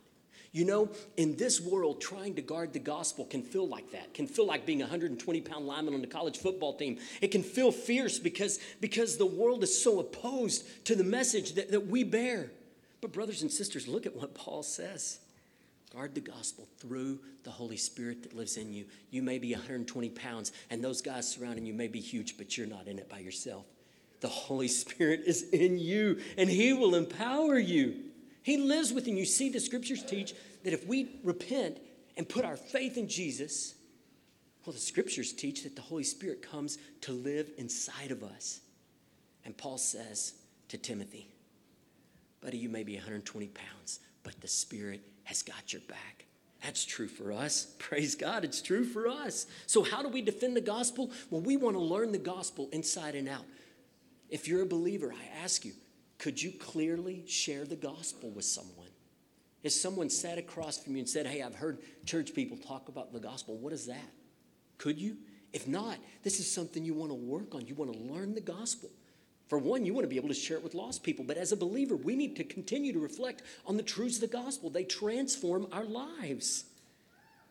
You 0.53 0.65
know, 0.65 0.89
in 1.15 1.37
this 1.37 1.61
world, 1.61 2.01
trying 2.01 2.35
to 2.35 2.41
guard 2.41 2.73
the 2.73 2.79
gospel 2.79 3.25
can 3.25 3.41
feel 3.41 3.67
like 3.67 3.91
that, 3.91 4.13
can 4.13 4.27
feel 4.27 4.45
like 4.45 4.65
being 4.65 4.81
a 4.81 4.85
120 4.85 5.41
pound 5.41 5.65
lineman 5.65 5.93
on 5.93 6.01
the 6.01 6.07
college 6.07 6.37
football 6.37 6.73
team. 6.73 6.99
It 7.21 7.29
can 7.29 7.41
feel 7.41 7.71
fierce 7.71 8.19
because, 8.19 8.59
because 8.81 9.17
the 9.17 9.25
world 9.25 9.63
is 9.63 9.81
so 9.81 9.99
opposed 9.99 10.85
to 10.85 10.95
the 10.95 11.05
message 11.05 11.53
that, 11.53 11.71
that 11.71 11.87
we 11.87 12.03
bear. 12.03 12.51
But, 12.99 13.13
brothers 13.13 13.41
and 13.41 13.51
sisters, 13.51 13.87
look 13.87 14.05
at 14.05 14.15
what 14.15 14.35
Paul 14.35 14.61
says. 14.61 15.19
Guard 15.93 16.15
the 16.15 16.21
gospel 16.21 16.69
through 16.79 17.19
the 17.43 17.49
Holy 17.49 17.75
Spirit 17.75 18.23
that 18.23 18.35
lives 18.35 18.55
in 18.55 18.71
you. 18.71 18.85
You 19.09 19.21
may 19.21 19.39
be 19.39 19.53
120 19.53 20.09
pounds, 20.11 20.53
and 20.69 20.81
those 20.81 21.01
guys 21.01 21.29
surrounding 21.29 21.65
you 21.65 21.73
may 21.73 21.89
be 21.89 21.99
huge, 21.99 22.37
but 22.37 22.57
you're 22.57 22.67
not 22.67 22.87
in 22.87 22.97
it 22.97 23.09
by 23.09 23.19
yourself. 23.19 23.65
The 24.21 24.29
Holy 24.29 24.67
Spirit 24.69 25.23
is 25.25 25.49
in 25.49 25.77
you, 25.77 26.21
and 26.37 26.49
He 26.49 26.71
will 26.71 26.95
empower 26.95 27.59
you. 27.59 27.95
He 28.41 28.57
lives 28.57 28.93
within 28.93 29.17
you. 29.17 29.25
See, 29.25 29.49
the 29.49 29.59
scriptures 29.59 30.03
teach 30.03 30.33
that 30.63 30.73
if 30.73 30.87
we 30.87 31.19
repent 31.23 31.77
and 32.15 32.27
put 32.27 32.45
our 32.45 32.55
faith 32.55 32.97
in 32.97 33.09
Jesus, 33.09 33.75
well, 34.65 34.73
the 34.73 34.79
scriptures 34.79 35.33
teach 35.33 35.63
that 35.63 35.75
the 35.75 35.81
Holy 35.81 36.03
Spirit 36.03 36.41
comes 36.41 36.77
to 37.01 37.11
live 37.11 37.49
inside 37.57 38.11
of 38.11 38.23
us. 38.23 38.61
And 39.43 39.57
Paul 39.57 39.77
says 39.77 40.35
to 40.69 40.77
Timothy, 40.77 41.27
Buddy, 42.41 42.57
you 42.57 42.69
may 42.69 42.83
be 42.83 42.95
120 42.95 43.47
pounds, 43.47 43.99
but 44.23 44.39
the 44.39 44.47
Spirit 44.47 45.01
has 45.23 45.43
got 45.43 45.73
your 45.73 45.81
back. 45.87 46.25
That's 46.63 46.85
true 46.85 47.07
for 47.07 47.31
us. 47.31 47.73
Praise 47.79 48.15
God, 48.15 48.43
it's 48.43 48.61
true 48.61 48.83
for 48.83 49.07
us. 49.07 49.47
So, 49.65 49.83
how 49.83 50.01
do 50.01 50.09
we 50.09 50.21
defend 50.21 50.55
the 50.55 50.61
gospel? 50.61 51.11
Well, 51.29 51.41
we 51.41 51.57
want 51.57 51.75
to 51.75 51.81
learn 51.81 52.11
the 52.11 52.17
gospel 52.17 52.69
inside 52.71 53.15
and 53.15 53.27
out. 53.27 53.45
If 54.29 54.47
you're 54.47 54.61
a 54.61 54.67
believer, 54.67 55.13
I 55.13 55.43
ask 55.43 55.65
you, 55.65 55.73
could 56.17 56.41
you 56.41 56.51
clearly 56.51 57.23
share 57.27 57.65
the 57.65 57.75
gospel 57.75 58.29
with 58.29 58.45
someone? 58.45 58.87
If 59.63 59.73
someone 59.73 60.09
sat 60.09 60.37
across 60.37 60.77
from 60.77 60.93
you 60.93 60.99
and 60.99 61.09
said, 61.09 61.27
Hey, 61.27 61.41
I've 61.41 61.55
heard 61.55 61.79
church 62.05 62.33
people 62.33 62.57
talk 62.57 62.89
about 62.89 63.11
the 63.11 63.19
gospel, 63.19 63.57
what 63.57 63.73
is 63.73 63.87
that? 63.87 64.09
Could 64.77 64.99
you? 64.99 65.17
If 65.53 65.67
not, 65.67 65.97
this 66.23 66.39
is 66.39 66.49
something 66.49 66.85
you 66.85 66.93
want 66.93 67.11
to 67.11 67.15
work 67.15 67.53
on. 67.53 67.67
You 67.67 67.75
want 67.75 67.91
to 67.91 67.99
learn 67.99 68.33
the 68.33 68.41
gospel. 68.41 68.89
For 69.51 69.57
one, 69.57 69.85
you 69.85 69.93
want 69.93 70.05
to 70.05 70.09
be 70.09 70.15
able 70.15 70.29
to 70.29 70.33
share 70.33 70.55
it 70.55 70.63
with 70.63 70.75
lost 70.75 71.03
people. 71.03 71.25
But 71.25 71.35
as 71.35 71.51
a 71.51 71.57
believer, 71.57 71.97
we 71.97 72.15
need 72.15 72.37
to 72.37 72.43
continue 72.45 72.93
to 72.93 72.99
reflect 72.99 73.41
on 73.65 73.75
the 73.75 73.83
truths 73.83 74.15
of 74.15 74.21
the 74.21 74.27
gospel. 74.27 74.69
They 74.69 74.85
transform 74.85 75.67
our 75.73 75.83
lives. 75.83 76.63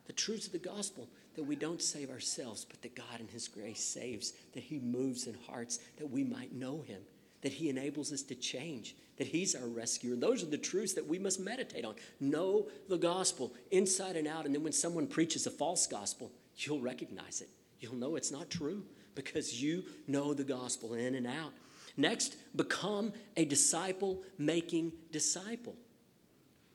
The 0.07 0.15
truths 0.15 0.47
of 0.47 0.53
the 0.53 0.59
gospel 0.61 1.11
that 1.37 1.43
we 1.43 1.57
don't 1.57 1.83
save 1.83 2.09
ourselves, 2.09 2.65
but 2.65 2.81
that 2.81 2.97
God 2.97 3.21
in 3.21 3.29
His 3.29 3.49
grace 3.49 3.85
saves, 3.85 4.33
that 4.55 4.63
He 4.63 4.79
moves 4.79 5.27
in 5.27 5.37
hearts 5.47 5.79
that 5.99 6.11
we 6.11 6.25
might 6.25 6.55
know 6.55 6.81
Him, 6.81 7.03
that 7.43 7.53
He 7.53 7.69
enables 7.69 8.15
us 8.15 8.23
to 8.23 8.35
change, 8.35 8.97
that 9.19 9.27
He's 9.27 9.55
our 9.55 9.69
rescuer. 9.69 10.17
Those 10.17 10.43
are 10.43 10.47
the 10.47 10.57
truths 10.57 10.95
that 10.95 11.07
we 11.07 11.19
must 11.19 11.39
meditate 11.39 11.85
on. 11.85 11.97
Know 12.19 12.69
the 12.89 12.97
gospel 12.97 13.53
inside 13.73 14.17
and 14.17 14.27
out. 14.27 14.47
And 14.47 14.55
then 14.55 14.65
when 14.65 14.73
someone 14.73 15.07
preaches 15.07 15.47
a 15.47 15.51
false 15.51 15.87
gospel, 15.87 16.33
you'll 16.57 16.81
recognize 16.81 17.43
it. 17.43 17.51
You'll 17.79 17.97
know 17.97 18.17
it's 18.17 18.33
not 18.33 18.49
true 18.49 18.85
because 19.15 19.63
you 19.63 19.85
know 20.07 20.33
the 20.33 20.45
gospel 20.45 20.95
in 20.95 21.15
and 21.15 21.27
out. 21.27 21.53
Next, 21.97 22.37
become 22.55 23.13
a 23.37 23.45
disciple 23.45 24.23
making 24.39 24.93
disciple. 25.13 25.77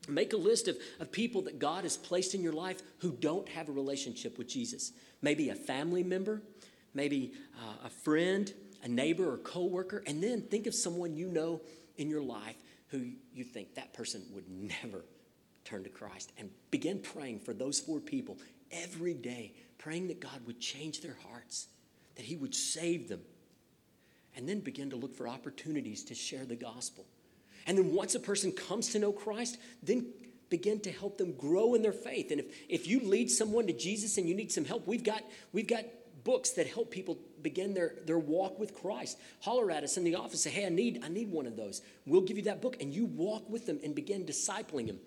Make 0.08 0.32
a 0.32 0.36
list 0.36 0.68
of, 0.68 0.76
of 1.00 1.10
people 1.10 1.42
that 1.42 1.58
God 1.58 1.84
has 1.84 1.96
placed 1.96 2.34
in 2.34 2.42
your 2.42 2.52
life 2.52 2.82
who 2.98 3.12
don't 3.12 3.48
have 3.48 3.68
a 3.68 3.72
relationship 3.72 4.38
with 4.38 4.48
Jesus. 4.48 4.92
Maybe 5.20 5.48
a 5.50 5.54
family 5.54 6.04
member, 6.04 6.42
maybe 6.94 7.32
uh, 7.56 7.86
a 7.86 7.90
friend, 7.90 8.52
a 8.84 8.88
neighbor 8.88 9.32
or 9.32 9.38
coworker, 9.38 10.02
and 10.06 10.22
then 10.22 10.42
think 10.42 10.66
of 10.66 10.74
someone 10.74 11.16
you 11.16 11.28
know 11.28 11.60
in 11.96 12.08
your 12.08 12.22
life 12.22 12.56
who 12.88 13.10
you 13.34 13.42
think 13.42 13.74
that 13.74 13.92
person 13.92 14.22
would 14.32 14.48
never 14.48 15.04
turn 15.64 15.82
to 15.82 15.90
Christ 15.90 16.32
and 16.38 16.50
begin 16.70 17.00
praying 17.00 17.40
for 17.40 17.52
those 17.52 17.80
four 17.80 17.98
people 17.98 18.38
every 18.70 19.14
day, 19.14 19.52
praying 19.78 20.08
that 20.08 20.20
God 20.20 20.46
would 20.46 20.60
change 20.60 21.00
their 21.00 21.16
hearts, 21.28 21.66
that 22.14 22.24
He 22.24 22.36
would 22.36 22.54
save 22.54 23.08
them, 23.08 23.20
and 24.36 24.48
then 24.48 24.60
begin 24.60 24.90
to 24.90 24.96
look 24.96 25.16
for 25.16 25.26
opportunities 25.26 26.04
to 26.04 26.14
share 26.14 26.44
the 26.44 26.56
gospel. 26.56 27.06
And 27.66 27.76
then 27.76 27.92
once 27.94 28.14
a 28.14 28.20
person 28.20 28.52
comes 28.52 28.90
to 28.90 28.98
know 28.98 29.12
Christ, 29.12 29.58
then 29.82 30.06
begin 30.50 30.78
to 30.80 30.92
help 30.92 31.18
them 31.18 31.32
grow 31.32 31.74
in 31.74 31.82
their 31.82 31.92
faith. 31.92 32.30
And 32.30 32.40
if, 32.40 32.46
if 32.68 32.86
you 32.86 33.00
lead 33.00 33.30
someone 33.30 33.66
to 33.66 33.72
Jesus 33.72 34.18
and 34.18 34.28
you 34.28 34.34
need 34.34 34.52
some 34.52 34.64
help, 34.64 34.86
we've 34.86 35.02
got, 35.02 35.22
we've 35.52 35.66
got 35.66 35.84
books 36.22 36.50
that 36.50 36.66
help 36.66 36.90
people 36.90 37.18
begin 37.42 37.74
their, 37.74 37.94
their 38.04 38.18
walk 38.18 38.58
with 38.58 38.74
Christ. 38.74 39.18
Holler 39.40 39.70
at 39.70 39.82
us 39.82 39.96
in 39.96 40.04
the 40.04 40.14
office, 40.16 40.42
say, 40.42 40.50
hey, 40.50 40.66
I 40.66 40.68
need, 40.68 41.02
I 41.04 41.08
need 41.08 41.30
one 41.30 41.46
of 41.46 41.56
those. 41.56 41.82
We'll 42.04 42.20
give 42.20 42.36
you 42.36 42.44
that 42.44 42.60
book, 42.60 42.76
and 42.80 42.92
you 42.92 43.06
walk 43.06 43.48
with 43.48 43.66
them 43.66 43.80
and 43.82 43.94
begin 43.94 44.24
discipling 44.24 44.86
them. 44.86 44.98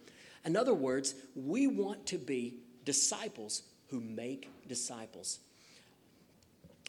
In 0.45 0.55
other 0.55 0.73
words, 0.73 1.15
we 1.35 1.67
want 1.67 2.05
to 2.07 2.17
be 2.17 2.55
disciples 2.85 3.63
who 3.89 3.99
make 3.99 4.49
disciples. 4.67 5.39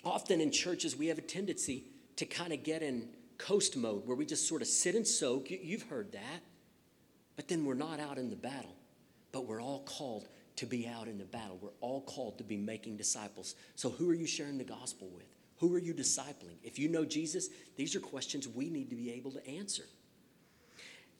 Often 0.05 0.41
in 0.41 0.51
churches, 0.51 0.97
we 0.97 1.09
have 1.09 1.19
a 1.19 1.23
tendency 1.23 1.85
to 2.21 2.27
kind 2.27 2.53
of 2.53 2.63
get 2.63 2.83
in 2.83 3.09
coast 3.39 3.79
mode 3.79 4.07
where 4.07 4.15
we 4.15 4.27
just 4.27 4.47
sort 4.47 4.61
of 4.61 4.69
sit 4.69 4.95
and 4.95 5.07
soak. 5.07 5.51
You've 5.51 5.85
heard 5.85 6.13
that. 6.13 6.43
But 7.35 7.49
then 7.49 7.65
we're 7.65 7.73
not 7.73 7.99
out 7.99 8.19
in 8.19 8.29
the 8.29 8.37
battle. 8.37 8.77
But 9.33 9.47
we're 9.47 9.63
all 9.63 9.85
called 9.85 10.29
to 10.57 10.67
be 10.67 10.87
out 10.87 11.09
in 11.09 11.17
the 11.17 11.25
battle. 11.25 11.59
We're 11.63 11.71
all 11.81 12.03
called 12.03 12.37
to 12.37 12.45
be 12.45 12.59
making 12.59 12.99
disciples. 12.99 13.55
So, 13.75 13.89
who 13.89 14.11
are 14.11 14.15
you 14.15 14.27
sharing 14.27 14.59
the 14.59 14.65
gospel 14.65 15.09
with? 15.09 15.25
Who 15.61 15.75
are 15.75 15.79
you 15.79 15.95
discipling? 15.95 16.59
If 16.63 16.79
you 16.79 16.91
know 16.91 17.07
Jesus, 17.07 17.49
these 17.77 17.97
are 17.97 18.01
questions 18.01 18.47
we 18.47 18.69
need 18.69 18.91
to 18.91 18.97
be 18.97 19.11
able 19.13 19.31
to 19.31 19.47
answer. 19.49 19.85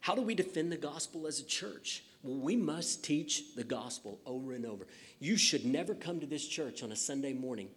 How 0.01 0.13
do 0.13 0.21
we 0.21 0.35
defend 0.35 0.71
the 0.71 0.77
gospel 0.77 1.25
as 1.25 1.39
a 1.39 1.45
church? 1.45 2.03
Well, 2.21 2.37
we 2.37 2.55
must 2.55 3.03
teach 3.03 3.55
the 3.55 3.63
gospel 3.63 4.19
over 4.27 4.53
and 4.53 4.67
over. 4.67 4.85
You 5.19 5.35
should 5.35 5.65
never 5.65 5.95
come 5.95 6.19
to 6.19 6.27
this 6.27 6.47
church 6.47 6.83
on 6.83 6.91
a 6.91 6.95
Sunday 6.95 7.33
morning 7.33 7.69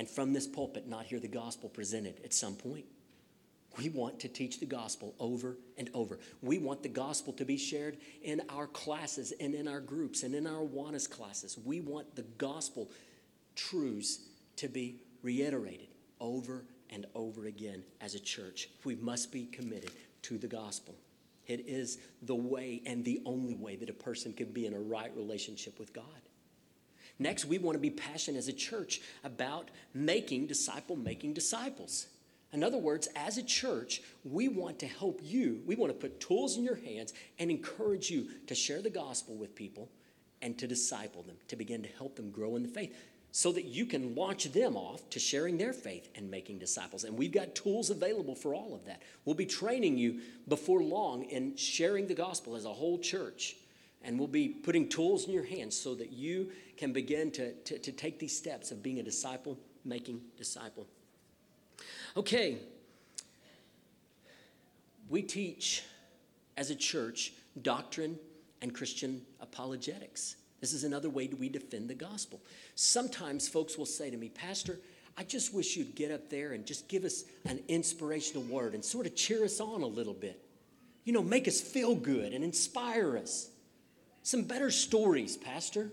and 0.00 0.08
from 0.08 0.32
this 0.32 0.46
pulpit 0.46 0.88
not 0.88 1.04
hear 1.04 1.20
the 1.20 1.28
gospel 1.28 1.68
presented 1.68 2.22
at 2.24 2.32
some 2.32 2.54
point. 2.54 2.86
We 3.76 3.90
want 3.90 4.18
to 4.20 4.28
teach 4.28 4.58
the 4.58 4.64
gospel 4.64 5.14
over 5.20 5.58
and 5.76 5.90
over. 5.92 6.18
We 6.40 6.56
want 6.56 6.82
the 6.82 6.88
gospel 6.88 7.34
to 7.34 7.44
be 7.44 7.58
shared 7.58 7.98
in 8.22 8.40
our 8.48 8.66
classes 8.66 9.34
and 9.38 9.54
in 9.54 9.68
our 9.68 9.80
groups 9.80 10.22
and 10.22 10.34
in 10.34 10.46
our 10.46 10.62
Awanas 10.62 11.08
classes. 11.08 11.58
We 11.62 11.82
want 11.82 12.16
the 12.16 12.22
gospel 12.38 12.90
truths 13.54 14.20
to 14.56 14.68
be 14.68 15.02
reiterated 15.20 15.88
over 16.18 16.64
and 16.88 17.04
over 17.14 17.44
again 17.44 17.82
as 18.00 18.14
a 18.14 18.20
church. 18.20 18.70
We 18.84 18.94
must 18.94 19.30
be 19.30 19.44
committed 19.44 19.90
to 20.22 20.38
the 20.38 20.48
gospel. 20.48 20.94
It 21.46 21.66
is 21.66 21.98
the 22.22 22.34
way 22.34 22.80
and 22.86 23.04
the 23.04 23.20
only 23.26 23.54
way 23.54 23.76
that 23.76 23.90
a 23.90 23.92
person 23.92 24.32
can 24.32 24.50
be 24.50 24.64
in 24.64 24.72
a 24.72 24.80
right 24.80 25.14
relationship 25.14 25.78
with 25.78 25.92
God. 25.92 26.06
Next, 27.20 27.44
we 27.44 27.58
want 27.58 27.76
to 27.76 27.80
be 27.80 27.90
passionate 27.90 28.38
as 28.38 28.48
a 28.48 28.52
church 28.52 29.02
about 29.22 29.70
making 29.94 30.46
disciple 30.46 30.96
making 30.96 31.34
disciples. 31.34 32.06
In 32.52 32.64
other 32.64 32.78
words, 32.78 33.08
as 33.14 33.38
a 33.38 33.42
church, 33.42 34.02
we 34.24 34.48
want 34.48 34.80
to 34.80 34.86
help 34.86 35.20
you. 35.22 35.60
We 35.66 35.76
want 35.76 35.92
to 35.92 35.98
put 35.98 36.18
tools 36.18 36.56
in 36.56 36.64
your 36.64 36.76
hands 36.76 37.12
and 37.38 37.50
encourage 37.50 38.10
you 38.10 38.28
to 38.48 38.54
share 38.54 38.82
the 38.82 38.90
gospel 38.90 39.36
with 39.36 39.54
people 39.54 39.88
and 40.42 40.58
to 40.58 40.66
disciple 40.66 41.22
them, 41.22 41.36
to 41.48 41.56
begin 41.56 41.82
to 41.82 41.88
help 41.90 42.16
them 42.16 42.30
grow 42.30 42.56
in 42.56 42.62
the 42.62 42.68
faith 42.68 42.96
so 43.32 43.52
that 43.52 43.66
you 43.66 43.86
can 43.86 44.14
launch 44.14 44.50
them 44.52 44.76
off 44.76 45.08
to 45.10 45.20
sharing 45.20 45.58
their 45.58 45.72
faith 45.72 46.08
and 46.16 46.30
making 46.30 46.58
disciples. 46.58 47.04
And 47.04 47.16
we've 47.16 47.30
got 47.30 47.54
tools 47.54 47.90
available 47.90 48.34
for 48.34 48.54
all 48.54 48.74
of 48.74 48.86
that. 48.86 49.02
We'll 49.24 49.36
be 49.36 49.46
training 49.46 49.98
you 49.98 50.20
before 50.48 50.82
long 50.82 51.24
in 51.24 51.56
sharing 51.56 52.08
the 52.08 52.14
gospel 52.14 52.56
as 52.56 52.64
a 52.64 52.72
whole 52.72 52.98
church. 52.98 53.56
And 54.02 54.18
we'll 54.18 54.28
be 54.28 54.48
putting 54.48 54.88
tools 54.88 55.26
in 55.26 55.32
your 55.32 55.44
hands 55.44 55.78
so 55.78 55.94
that 55.96 56.10
you 56.10 56.50
can 56.76 56.92
begin 56.92 57.30
to, 57.32 57.52
to, 57.52 57.78
to 57.78 57.92
take 57.92 58.18
these 58.18 58.36
steps 58.36 58.70
of 58.70 58.82
being 58.82 58.98
a 58.98 59.02
disciple, 59.02 59.58
making 59.84 60.22
disciple. 60.36 60.86
Okay, 62.16 62.58
we 65.08 65.22
teach 65.22 65.82
as 66.56 66.70
a 66.70 66.74
church 66.74 67.32
doctrine 67.62 68.18
and 68.62 68.74
Christian 68.74 69.22
apologetics. 69.40 70.36
This 70.60 70.72
is 70.72 70.84
another 70.84 71.08
way 71.08 71.28
we 71.38 71.48
defend 71.48 71.88
the 71.88 71.94
gospel. 71.94 72.40
Sometimes 72.74 73.48
folks 73.48 73.76
will 73.78 73.86
say 73.86 74.10
to 74.10 74.16
me, 74.16 74.28
Pastor, 74.28 74.78
I 75.16 75.24
just 75.24 75.52
wish 75.52 75.76
you'd 75.76 75.94
get 75.94 76.10
up 76.10 76.30
there 76.30 76.52
and 76.52 76.64
just 76.64 76.88
give 76.88 77.04
us 77.04 77.24
an 77.46 77.60
inspirational 77.68 78.42
word 78.44 78.74
and 78.74 78.84
sort 78.84 79.06
of 79.06 79.14
cheer 79.14 79.44
us 79.44 79.60
on 79.60 79.82
a 79.82 79.86
little 79.86 80.14
bit. 80.14 80.42
You 81.04 81.12
know, 81.12 81.22
make 81.22 81.48
us 81.48 81.60
feel 81.60 81.94
good 81.94 82.32
and 82.32 82.44
inspire 82.44 83.16
us. 83.16 83.49
Some 84.22 84.42
better 84.42 84.70
stories, 84.70 85.36
Pastor. 85.36 85.90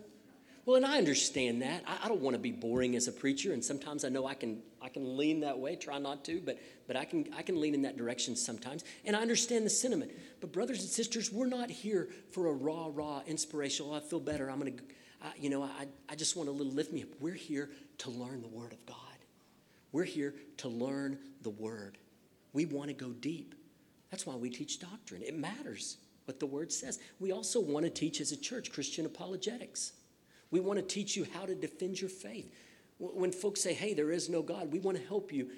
Well, 0.68 0.76
and 0.76 0.86
I 0.86 0.98
understand 0.98 1.62
that. 1.62 1.84
I, 1.88 2.00
I, 2.04 2.08
don't 2.10 2.20
want 2.20 2.36
to 2.36 2.42
be 2.42 2.52
boring 2.52 2.98
as 2.98 3.08
a 3.08 3.12
preacher, 3.14 3.54
and 3.54 3.64
sometimes 3.64 4.04
I 4.04 4.10
know 4.10 4.28
I 4.28 4.34
can 4.34 4.62
I 4.82 4.90
can 4.90 5.16
lean 5.16 5.40
that 5.40 5.58
way. 5.58 5.78
Try 5.78 5.98
not 5.98 6.26
to, 6.26 6.42
but 6.42 6.60
but 6.88 6.98
I 6.98 7.06
can 7.06 7.30
I 7.38 7.42
can 7.42 7.62
lean 7.62 7.74
in 7.74 7.84
that 7.84 7.96
direction 7.96 8.36
sometimes. 8.36 8.84
And 9.06 9.16
I 9.16 9.22
understand 9.22 9.66
the 9.66 9.70
sentiment. 9.70 10.12
But 10.42 10.52
brothers 10.52 10.82
and 10.82 10.90
sisters, 10.90 11.32
we're 11.32 11.48
not 11.48 11.70
here 11.70 12.10
for 12.32 12.48
a 12.48 12.52
raw, 12.52 12.90
raw 12.92 13.22
inspirational. 13.26 13.94
I 13.94 14.02
feel 14.02 14.20
better. 14.20 14.52
I'm 14.52 14.60
gonna, 14.60 14.72
uh, 15.24 15.30
you 15.40 15.50
know, 15.50 15.64
I 15.64 15.88
I 16.10 16.16
just 16.16 16.36
want 16.36 16.50
a 16.50 16.52
little 16.52 16.74
lift 16.74 16.92
me 16.92 17.04
up. 17.04 17.10
We're 17.22 17.34
here 17.34 17.70
to 18.00 18.10
learn 18.10 18.42
the 18.42 18.50
Word 18.50 18.74
of 18.74 18.86
God. 18.86 18.98
We're 19.94 20.04
here 20.04 20.36
to 20.58 20.68
learn 20.68 21.18
the 21.44 21.50
Word. 21.50 21.98
We 22.52 22.66
want 22.66 22.90
to 22.90 22.94
go 22.94 23.12
deep. 23.12 23.56
That's 24.12 24.26
why 24.26 24.36
we 24.36 24.50
teach 24.50 24.82
doctrine. 24.82 25.22
It 25.22 25.38
matters 25.38 25.96
what 26.28 26.40
the 26.40 26.46
Word 26.46 26.72
says. 26.72 27.00
We 27.20 27.32
also 27.32 27.60
want 27.60 27.86
to 27.86 27.90
teach 27.90 28.20
as 28.20 28.32
a 28.32 28.38
church 28.38 28.72
Christian 28.72 29.06
apologetics. 29.06 29.94
We 30.52 30.60
want 30.60 30.78
to 30.78 30.86
teach 30.86 31.16
you 31.16 31.26
how 31.34 31.46
to 31.46 31.56
defend 31.56 32.02
your 32.02 32.10
faith. 32.10 32.54
When 33.00 33.32
folks 33.32 33.62
say, 33.62 33.74
hey, 33.74 33.94
there 33.94 34.12
is 34.12 34.28
no 34.28 34.42
God, 34.42 34.72
we 34.72 34.80
want 34.80 34.98
to 34.98 35.08
help 35.08 35.32
you, 35.32 35.50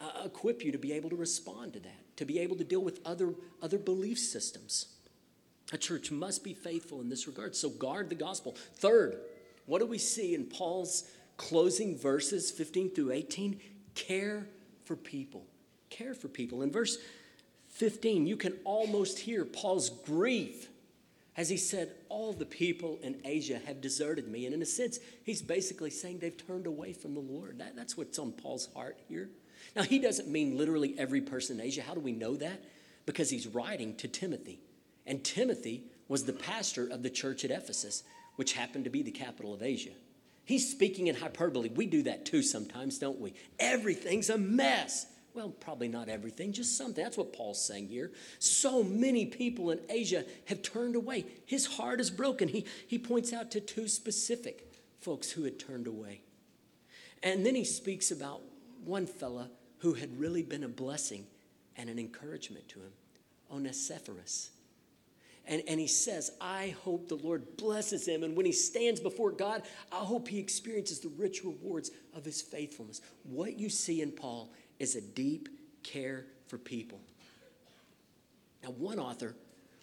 uh, 0.00 0.24
equip 0.26 0.64
you 0.64 0.72
to 0.72 0.78
be 0.78 0.92
able 0.92 1.10
to 1.10 1.16
respond 1.16 1.72
to 1.74 1.80
that, 1.80 2.16
to 2.16 2.24
be 2.24 2.38
able 2.40 2.56
to 2.56 2.64
deal 2.64 2.82
with 2.82 3.00
other, 3.06 3.34
other 3.62 3.78
belief 3.78 4.18
systems. 4.18 4.86
A 5.72 5.78
church 5.78 6.10
must 6.10 6.44
be 6.44 6.54
faithful 6.54 7.00
in 7.00 7.08
this 7.08 7.26
regard. 7.26 7.54
So 7.54 7.70
guard 7.70 8.08
the 8.08 8.14
gospel. 8.14 8.56
Third, 8.76 9.18
what 9.66 9.80
do 9.80 9.86
we 9.86 9.98
see 9.98 10.34
in 10.34 10.44
Paul's 10.44 11.04
closing 11.36 11.96
verses 11.96 12.50
15 12.50 12.90
through 12.90 13.12
18? 13.12 13.60
Care 13.94 14.46
for 14.84 14.96
people. 14.96 15.46
Care 15.90 16.14
for 16.14 16.28
people. 16.28 16.62
In 16.62 16.72
verse 16.72 16.98
15, 17.78 18.26
you 18.26 18.36
can 18.36 18.54
almost 18.64 19.18
hear 19.20 19.44
Paul's 19.44 19.90
grief 19.90 20.68
as 21.38 21.48
he 21.48 21.56
said, 21.56 21.92
All 22.08 22.32
the 22.32 22.44
people 22.44 22.98
in 23.00 23.20
Asia 23.24 23.60
have 23.64 23.80
deserted 23.80 24.26
me. 24.26 24.44
And 24.44 24.52
in 24.52 24.60
a 24.60 24.66
sense, 24.66 24.98
he's 25.22 25.40
basically 25.40 25.90
saying 25.90 26.18
they've 26.18 26.46
turned 26.46 26.66
away 26.66 26.92
from 26.92 27.14
the 27.14 27.20
Lord. 27.20 27.60
That, 27.60 27.76
that's 27.76 27.96
what's 27.96 28.18
on 28.18 28.32
Paul's 28.32 28.68
heart 28.74 28.98
here. 29.08 29.30
Now, 29.76 29.84
he 29.84 30.00
doesn't 30.00 30.28
mean 30.28 30.58
literally 30.58 30.96
every 30.98 31.20
person 31.20 31.60
in 31.60 31.66
Asia. 31.66 31.82
How 31.82 31.94
do 31.94 32.00
we 32.00 32.10
know 32.10 32.34
that? 32.36 32.64
Because 33.06 33.30
he's 33.30 33.46
writing 33.46 33.94
to 33.96 34.08
Timothy. 34.08 34.58
And 35.06 35.22
Timothy 35.22 35.84
was 36.08 36.24
the 36.24 36.32
pastor 36.32 36.88
of 36.88 37.04
the 37.04 37.10
church 37.10 37.44
at 37.44 37.52
Ephesus, 37.52 38.02
which 38.34 38.54
happened 38.54 38.84
to 38.84 38.90
be 38.90 39.02
the 39.02 39.12
capital 39.12 39.54
of 39.54 39.62
Asia. 39.62 39.92
He's 40.44 40.68
speaking 40.68 41.06
in 41.06 41.14
hyperbole. 41.14 41.68
We 41.68 41.86
do 41.86 42.02
that 42.02 42.26
too 42.26 42.42
sometimes, 42.42 42.98
don't 42.98 43.20
we? 43.20 43.34
Everything's 43.60 44.28
a 44.28 44.38
mess. 44.38 45.06
Well, 45.38 45.50
probably 45.50 45.86
not 45.86 46.08
everything, 46.08 46.52
just 46.52 46.76
something. 46.76 47.04
That's 47.04 47.16
what 47.16 47.32
Paul's 47.32 47.64
saying 47.64 47.86
here. 47.86 48.10
So 48.40 48.82
many 48.82 49.24
people 49.24 49.70
in 49.70 49.78
Asia 49.88 50.24
have 50.46 50.62
turned 50.62 50.96
away. 50.96 51.26
His 51.46 51.64
heart 51.64 52.00
is 52.00 52.10
broken. 52.10 52.48
He, 52.48 52.66
he 52.88 52.98
points 52.98 53.32
out 53.32 53.52
to 53.52 53.60
two 53.60 53.86
specific 53.86 54.72
folks 55.00 55.30
who 55.30 55.44
had 55.44 55.60
turned 55.60 55.86
away. 55.86 56.22
And 57.22 57.46
then 57.46 57.54
he 57.54 57.62
speaks 57.62 58.10
about 58.10 58.40
one 58.84 59.06
fella 59.06 59.48
who 59.78 59.94
had 59.94 60.18
really 60.18 60.42
been 60.42 60.64
a 60.64 60.68
blessing 60.68 61.24
and 61.76 61.88
an 61.88 62.00
encouragement 62.00 62.68
to 62.70 62.80
him, 62.80 62.92
Onesiphorus. 63.48 64.50
And, 65.46 65.62
and 65.68 65.78
he 65.78 65.86
says, 65.86 66.32
I 66.40 66.74
hope 66.82 67.06
the 67.06 67.14
Lord 67.14 67.56
blesses 67.56 68.08
him. 68.08 68.24
And 68.24 68.36
when 68.36 68.44
he 68.44 68.50
stands 68.50 68.98
before 68.98 69.30
God, 69.30 69.62
I 69.92 69.98
hope 69.98 70.26
he 70.26 70.40
experiences 70.40 70.98
the 70.98 71.10
rich 71.10 71.44
rewards 71.44 71.92
of 72.12 72.24
his 72.24 72.42
faithfulness. 72.42 73.00
What 73.22 73.56
you 73.56 73.70
see 73.70 74.02
in 74.02 74.10
Paul 74.10 74.50
is 74.78 74.96
a 74.96 75.00
deep 75.00 75.48
care 75.82 76.26
for 76.46 76.58
people. 76.58 77.00
Now, 78.62 78.70
one 78.70 78.98
author 78.98 79.34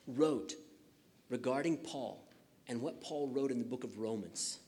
wrote 0.07 0.53
regarding 1.29 1.77
Paul 1.77 2.23
and 2.67 2.81
what 2.81 3.01
Paul 3.01 3.29
wrote 3.29 3.51
in 3.51 3.59
the 3.59 3.65
book 3.65 3.83
of 3.83 3.99
Romans. 3.99 4.59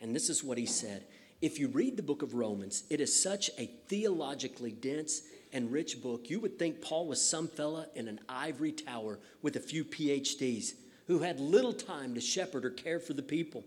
And 0.00 0.14
this 0.14 0.28
is 0.28 0.44
what 0.44 0.58
he 0.58 0.66
said 0.66 1.04
If 1.40 1.58
you 1.58 1.68
read 1.68 1.96
the 1.96 2.02
book 2.02 2.22
of 2.22 2.34
Romans, 2.34 2.84
it 2.90 3.00
is 3.00 3.22
such 3.22 3.50
a 3.58 3.66
theologically 3.88 4.72
dense 4.72 5.22
and 5.52 5.72
rich 5.72 6.02
book, 6.02 6.28
you 6.28 6.40
would 6.40 6.58
think 6.58 6.82
Paul 6.82 7.06
was 7.06 7.22
some 7.22 7.48
fella 7.48 7.86
in 7.94 8.08
an 8.08 8.20
ivory 8.28 8.72
tower 8.72 9.18
with 9.42 9.56
a 9.56 9.60
few 9.60 9.84
PhDs 9.84 10.74
who 11.06 11.20
had 11.20 11.40
little 11.40 11.72
time 11.72 12.14
to 12.14 12.20
shepherd 12.20 12.64
or 12.64 12.70
care 12.70 13.00
for 13.00 13.14
the 13.14 13.22
people. 13.22 13.64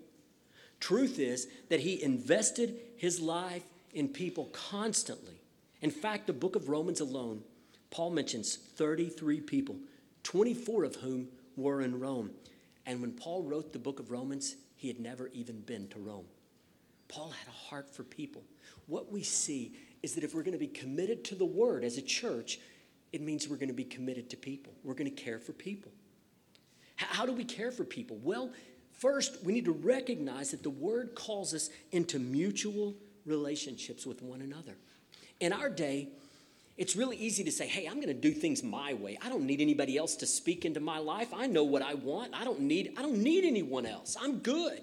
Truth 0.80 1.20
is 1.20 1.48
that 1.70 1.80
he 1.80 2.02
invested 2.02 2.76
his 2.98 3.20
life 3.20 3.64
in 3.94 4.10
people 4.10 4.46
constantly. 4.52 5.39
In 5.82 5.92
fact, 5.92 6.28
the 6.28 6.34
book 6.34 6.56
of 6.56 6.70
Romans 6.70 7.00
alone, 7.00 7.42
Paul 7.90 8.12
mentions 8.12 8.56
33 8.56 9.42
people, 9.42 9.78
24 10.24 10.84
of 10.84 10.96
whom 10.96 11.28
were 11.56 11.82
in 11.82 12.00
Rome. 12.00 12.32
And 12.86 13.02
when 13.02 13.12
Paul 13.12 13.44
wrote 13.44 13.72
the 13.72 13.80
book 13.80 14.00
of 14.00 14.12
Romans, 14.12 14.56
he 14.76 14.88
had 14.88 15.00
never 15.00 15.28
even 15.30 15.62
been 15.62 15.88
to 15.90 16.00
Rome. 16.00 16.26
Paul 17.08 17.30
had 17.30 17.48
a 17.48 17.70
heart 17.70 17.94
for 17.94 18.04
people. 18.04 18.44
What 18.88 19.12
we 19.12 19.24
see 19.24 19.74
is 20.04 20.16
that 20.16 20.24
if 20.24 20.34
we're 20.34 20.44
going 20.44 20.54
to 20.54 20.60
be 20.60 20.68
committed 20.68 21.24
to 21.26 21.36
the 21.36 21.46
word 21.46 21.84
as 21.84 21.98
a 21.98 22.02
church, 22.02 22.60
it 23.12 23.22
means 23.22 23.48
we're 23.48 23.58
going 23.58 23.70
to 23.70 23.74
be 23.74 23.84
committed 23.84 24.30
to 24.30 24.38
people. 24.38 24.74
We're 24.84 24.94
going 24.94 25.14
to 25.14 25.22
care 25.24 25.40
for 25.40 25.52
people. 25.52 25.92
How 26.96 27.26
do 27.26 27.32
we 27.32 27.44
care 27.44 27.72
for 27.72 27.84
people? 27.84 28.20
Well, 28.22 28.52
first, 28.92 29.44
we 29.44 29.54
need 29.54 29.66
to 29.66 29.72
recognize 29.72 30.52
that 30.52 30.64
the 30.64 30.70
word 30.70 31.16
calls 31.16 31.54
us 31.54 31.70
into 31.92 32.20
mutual 32.20 32.96
relationships 33.26 34.06
with 34.06 34.22
one 34.22 34.42
another. 34.42 34.78
In 35.40 35.54
our 35.54 35.70
day, 35.70 36.10
it's 36.78 36.96
really 36.96 37.18
easy 37.18 37.44
to 37.44 37.52
say, 37.52 37.68
hey, 37.68 37.88
I'm 37.88 37.96
going 37.96 38.08
to 38.08 38.14
do 38.14 38.32
things 38.32 38.64
my 38.64 38.94
way. 38.94 39.18
I 39.22 39.28
don't 39.28 39.46
need 39.46 39.60
anybody 39.60 39.98
else 39.98 40.16
to 40.18 40.26
speak 40.26 40.64
into 40.64 40.80
my 40.80 40.98
life. 40.98 41.28
I 41.36 41.46
know 41.46 41.64
what 41.64 41.82
I 41.82 41.96
want. 41.96 42.34
I 42.34 42.46
don't 42.46 42.62
need, 42.62 42.94
I 42.98 43.02
don't 43.02 43.18
need 43.18 43.44
anyone 43.44 43.86
else. 43.86 44.16
I'm 44.20 44.40
good. 44.40 44.82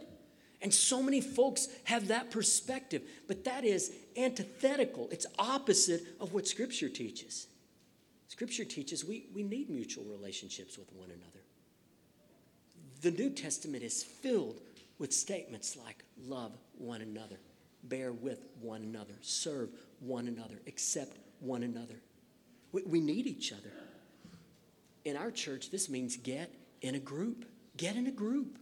And 0.61 0.73
so 0.73 1.03
many 1.03 1.21
folks 1.21 1.69
have 1.85 2.09
that 2.09 2.31
perspective, 2.31 3.03
but 3.29 3.45
that 3.45 3.65
is 3.65 3.93
antithetical. 4.17 5.09
It's 5.11 5.27
opposite 5.39 6.03
of 6.21 6.33
what 6.33 6.47
Scripture 6.47 6.89
teaches. 6.89 7.47
Scripture 8.29 8.65
teaches 8.65 9.05
we, 9.05 9.27
we 9.35 9.43
need 9.43 9.71
mutual 9.71 10.05
relationships 10.05 10.77
with 10.77 10.93
one 10.93 11.09
another. 11.09 11.41
The 13.01 13.11
New 13.11 13.31
Testament 13.31 13.83
is 13.83 14.03
filled 14.03 14.61
with 14.99 15.13
statements 15.13 15.77
like 15.83 16.05
love 16.27 16.53
one 16.77 17.03
another, 17.03 17.37
bear 17.85 18.13
with 18.13 18.47
one 18.61 18.83
another, 18.83 19.15
serve 19.23 19.71
one 20.01 20.29
another, 20.29 20.61
accept 20.67 21.19
one 21.41 21.63
another. 21.63 22.01
We, 22.73 22.83
we 22.83 23.01
need 23.01 23.27
each 23.27 23.53
other. 23.53 23.73
In 25.05 25.17
our 25.17 25.31
church, 25.31 25.71
this 25.71 25.89
means 25.89 26.17
get 26.17 26.53
in 26.83 26.95
a 26.95 26.99
group. 26.99 27.45
Get 27.77 27.97
in 27.97 28.07
a 28.07 28.13
group. 28.13 28.59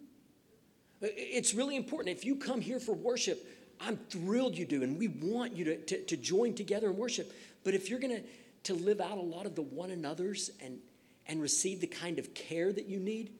It's 1.01 1.55
really 1.55 1.77
important. 1.77 2.17
If 2.17 2.25
you 2.25 2.37
come 2.37 2.61
here 2.61 2.81
for 2.81 2.95
worship, 2.95 3.47
I'm 3.81 3.97
thrilled 3.97 4.57
you 4.57 4.65
do, 4.65 4.83
and 4.83 4.99
we 4.99 5.09
want 5.09 5.57
you 5.57 5.65
to, 5.65 5.77
to, 5.77 6.03
to 6.05 6.17
join 6.17 6.55
together 6.55 6.89
and 6.89 6.97
worship. 6.97 7.33
But 7.65 7.75
if 7.75 7.91
you're 7.91 7.99
going 7.99 8.23
to 8.65 8.75
live 8.75 9.01
out 9.01 9.19
a 9.19 9.23
lot 9.23 9.47
of 9.47 9.55
the 9.55 9.63
one 9.63 9.91
another's 9.91 10.51
and, 10.61 10.79
and 11.27 11.43
receive 11.43 11.81
the 11.81 11.87
kind 11.87 12.19
of 12.19 12.35
care 12.35 12.73
that 12.73 12.87
you 12.87 12.99
need, 12.99 13.33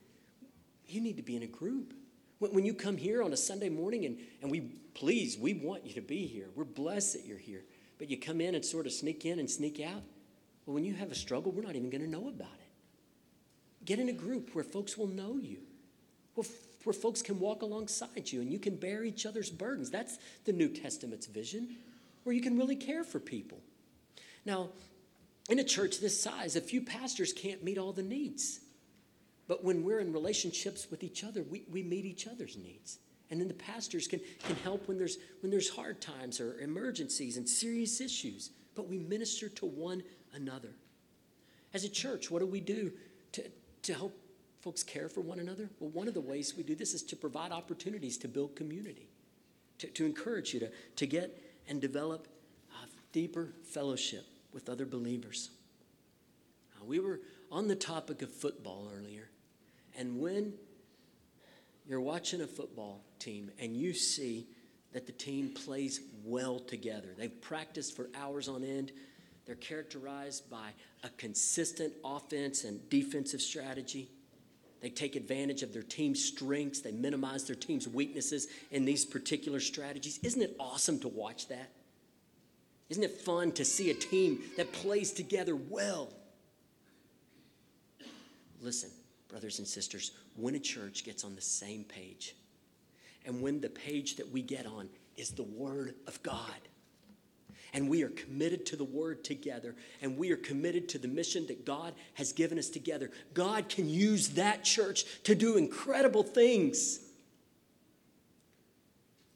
you 0.87 1.01
need 1.01 1.17
to 1.17 1.23
be 1.23 1.37
in 1.37 1.43
a 1.43 1.47
group. 1.47 1.95
When, 2.39 2.53
when 2.53 2.65
you 2.67 2.75
come 2.75 2.97
here 2.97 3.23
on 3.23 3.33
a 3.33 3.37
Sunday 3.37 3.69
morning, 3.69 4.05
and, 4.05 4.19
and 4.43 4.51
we, 4.51 4.61
please, 4.95 5.39
we 5.39 5.55
want 5.55 5.87
you 5.87 5.95
to 5.95 6.01
be 6.01 6.27
here. 6.27 6.49
We're 6.55 6.65
blessed 6.65 7.15
that 7.15 7.25
you're 7.25 7.39
here. 7.39 7.65
But 7.99 8.11
you 8.11 8.19
come 8.19 8.41
in 8.41 8.55
and 8.55 8.65
sort 8.65 8.87
of 8.87 8.93
sneak 8.93 9.25
in 9.25 9.39
and 9.39 9.49
sneak 9.49 9.81
out. 9.81 10.03
Well, 10.67 10.75
when 10.75 10.85
you 10.85 10.95
have 10.95 11.13
a 11.13 11.15
struggle, 11.15 11.53
we're 11.53 11.63
not 11.63 11.77
even 11.77 11.91
going 11.91 12.05
to 12.05 12.11
know 12.11 12.29
about 12.29 12.49
it. 12.49 13.85
Get 13.85 13.99
in 13.99 14.09
a 14.09 14.13
group 14.13 14.55
where 14.55 14.65
folks 14.65 14.97
will 14.97 15.07
know 15.07 15.37
you 15.37 15.59
where 16.85 16.95
folks 16.95 17.23
can 17.23 17.41
walk 17.41 17.63
alongside 17.63 18.31
you 18.31 18.41
and 18.41 18.53
you 18.53 18.59
can 18.59 18.77
bear 18.77 19.05
each 19.05 19.27
other's 19.27 19.51
burdens. 19.51 19.91
That's 19.91 20.19
the 20.45 20.53
New 20.53 20.69
Testament's 20.69 21.27
vision, 21.27 21.77
where 22.25 22.35
you 22.35 22.43
can 22.43 22.59
really 22.59 22.77
care 22.77 23.05
for 23.05 23.19
people. 23.19 23.59
Now, 24.45 24.71
in 25.49 25.59
a 25.59 25.65
church 25.65 26.01
this 26.01 26.21
size, 26.21 26.57
a 26.57 26.61
few 26.61 26.83
pastors 26.83 27.33
can't 27.33 27.65
meet 27.65 27.79
all 27.79 27.93
the 27.93 28.03
needs. 28.03 28.61
But 29.47 29.65
when 29.65 29.85
we're 29.85 30.01
in 30.01 30.13
relationships 30.13 30.87
with 30.91 31.03
each 31.03 31.23
other, 31.23 31.43
we, 31.43 31.65
we 31.71 31.83
meet 31.83 32.05
each 32.05 32.27
other's 32.27 32.57
needs. 32.57 32.99
And 33.31 33.41
then 33.41 33.49
the 33.49 33.55
pastors 33.55 34.07
can, 34.07 34.21
can 34.41 34.57
help 34.57 34.87
when 34.87 34.99
there's, 34.99 35.19
when 35.41 35.51
there's 35.51 35.69
hard 35.69 36.01
times 36.01 36.41
or 36.41 36.59
emergencies 36.61 37.37
and 37.37 37.49
serious 37.49 38.01
issues. 38.01 38.51
But 38.75 38.89
we 38.89 38.99
minister 38.99 39.49
to 39.49 39.67
one 39.67 40.03
another. 40.35 40.71
As 41.73 41.85
a 41.85 41.89
church, 41.89 42.31
what 42.31 42.41
do 42.41 42.47
we 42.47 42.61
do 42.61 42.93
to, 43.33 43.45
to 43.83 43.95
help 43.95 44.17
folks 44.61 44.83
care 44.83 45.09
for 45.09 45.21
one 45.21 45.41
another? 45.41 45.71
Well, 45.81 45.91
one 45.91 46.09
of 46.09 46.15
the 46.15 46.21
ways 46.21 46.55
we 46.57 46.63
do 46.63 46.75
this 46.75 46.95
is 46.95 47.03
to 47.05 47.17
provide 47.17 47.51
opportunities 47.51 48.17
to 48.19 48.29
build 48.29 48.57
community, 48.57 49.09
to, 49.79 49.87
to 49.89 50.05
encourage 50.05 50.55
you 50.55 50.61
to, 50.61 50.71
to 50.97 51.07
get 51.07 51.43
and 51.67 51.81
develop 51.81 52.29
deeper 53.15 53.53
fellowship 53.63 54.27
with 54.53 54.69
other 54.69 54.85
believers. 54.85 55.51
Uh, 56.77 56.85
we 56.85 56.99
were 56.99 57.21
on 57.51 57.69
the 57.69 57.77
topic 57.77 58.23
of 58.23 58.31
football 58.31 58.91
earlier, 58.95 59.31
and 59.97 60.19
when 60.19 60.53
you're 61.87 62.01
watching 62.01 62.41
a 62.41 62.47
football 62.47 63.05
team 63.19 63.51
and 63.59 63.77
you 63.77 63.93
see 63.93 64.47
that 64.93 65.07
the 65.07 65.13
team 65.13 65.51
plays 65.51 66.01
well 66.25 66.59
together, 66.59 67.09
they've 67.17 67.41
practiced 67.41 67.97
for 67.97 68.09
hours 68.15 68.49
on 68.49 68.63
end. 68.63 68.93
They're 69.47 69.57
characterized 69.57 70.49
by 70.49 70.71
a 71.03 71.11
consistent 71.19 71.93
offense 72.03 72.65
and 72.65 72.89
defensive 72.89 73.43
strategy. 73.43 74.09
They 74.81 74.89
take 74.89 75.17
advantage 75.17 75.63
of 75.63 75.73
their 75.73 75.83
team's 75.83 76.25
strengths, 76.25 76.81
they 76.81 76.93
minimize 76.93 77.45
their 77.45 77.57
team's 77.57 77.89
weaknesses 77.89 78.49
in 78.71 78.85
these 78.85 79.05
particular 79.05 79.61
strategies. 79.61 80.19
Isn't 80.23 80.43
it 80.43 80.57
awesome 80.59 80.99
to 81.01 81.09
watch 81.09 81.49
that? 81.49 81.71
Isn't 82.89 83.03
it 83.03 83.21
fun 83.21 83.53
to 83.53 83.65
see 83.65 83.91
a 83.91 83.95
team 83.95 84.43
that 84.57 84.73
plays 84.73 85.13
together 85.13 85.57
well? 85.57 86.11
Listen, 88.61 88.91
brothers 89.29 89.59
and 89.59 89.67
sisters, 89.67 90.13
when 90.37 90.55
a 90.55 90.61
church 90.61 91.05
gets 91.05 91.25
on 91.25 91.35
the 91.35 91.41
same 91.41 91.85
page, 91.85 92.35
and 93.25 93.41
when 93.41 93.61
the 93.61 93.71
page 93.71 94.17
that 94.17 94.31
we 94.31 94.43
get 94.43 94.67
on 94.67 94.89
is 95.17 95.31
the 95.31 95.45
Word 95.45 95.95
of 96.07 96.23
God, 96.23 96.61
and 97.75 97.89
we 97.89 98.05
are 98.05 98.11
committed 98.11 98.65
to 98.67 98.77
the 98.77 98.85
word 98.85 99.25
together 99.25 99.75
and 100.01 100.17
we 100.17 100.31
are 100.31 100.37
committed 100.37 100.89
to 100.91 100.99
the 100.99 101.09
mission 101.09 101.45
that 101.49 101.67
God 101.67 101.93
has 102.15 102.33
given 102.33 102.57
us 102.57 102.71
together. 102.71 103.11
God 103.35 103.69
can 103.69 103.89
use 103.89 104.29
that 104.31 104.63
church 104.63 105.05
to 105.25 105.35
do 105.35 105.57
incredible 105.57 106.23
things. 106.23 107.01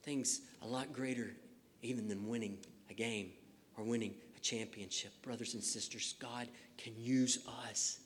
Things 0.05 0.41
a 0.63 0.67
lot 0.67 0.93
greater 0.93 1.33
even 1.83 2.09
than 2.09 2.29
winning 2.29 2.59
a 2.89 2.95
game 2.95 3.31
or 3.77 3.85
winning 3.85 4.15
a 4.37 4.41
championship. 4.41 5.11
Brothers 5.23 5.55
and 5.55 5.63
sisters, 5.63 6.15
God 6.21 6.49
can 6.77 6.93
use 6.97 7.41
us 7.67 7.99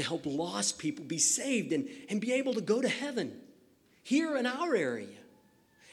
to 0.00 0.06
help 0.06 0.24
lost 0.24 0.78
people 0.78 1.04
be 1.04 1.18
saved 1.18 1.72
and, 1.72 1.86
and 2.08 2.22
be 2.22 2.32
able 2.32 2.54
to 2.54 2.62
go 2.62 2.80
to 2.80 2.88
heaven 2.88 3.38
here 4.02 4.34
in 4.36 4.46
our 4.46 4.74
area. 4.74 5.18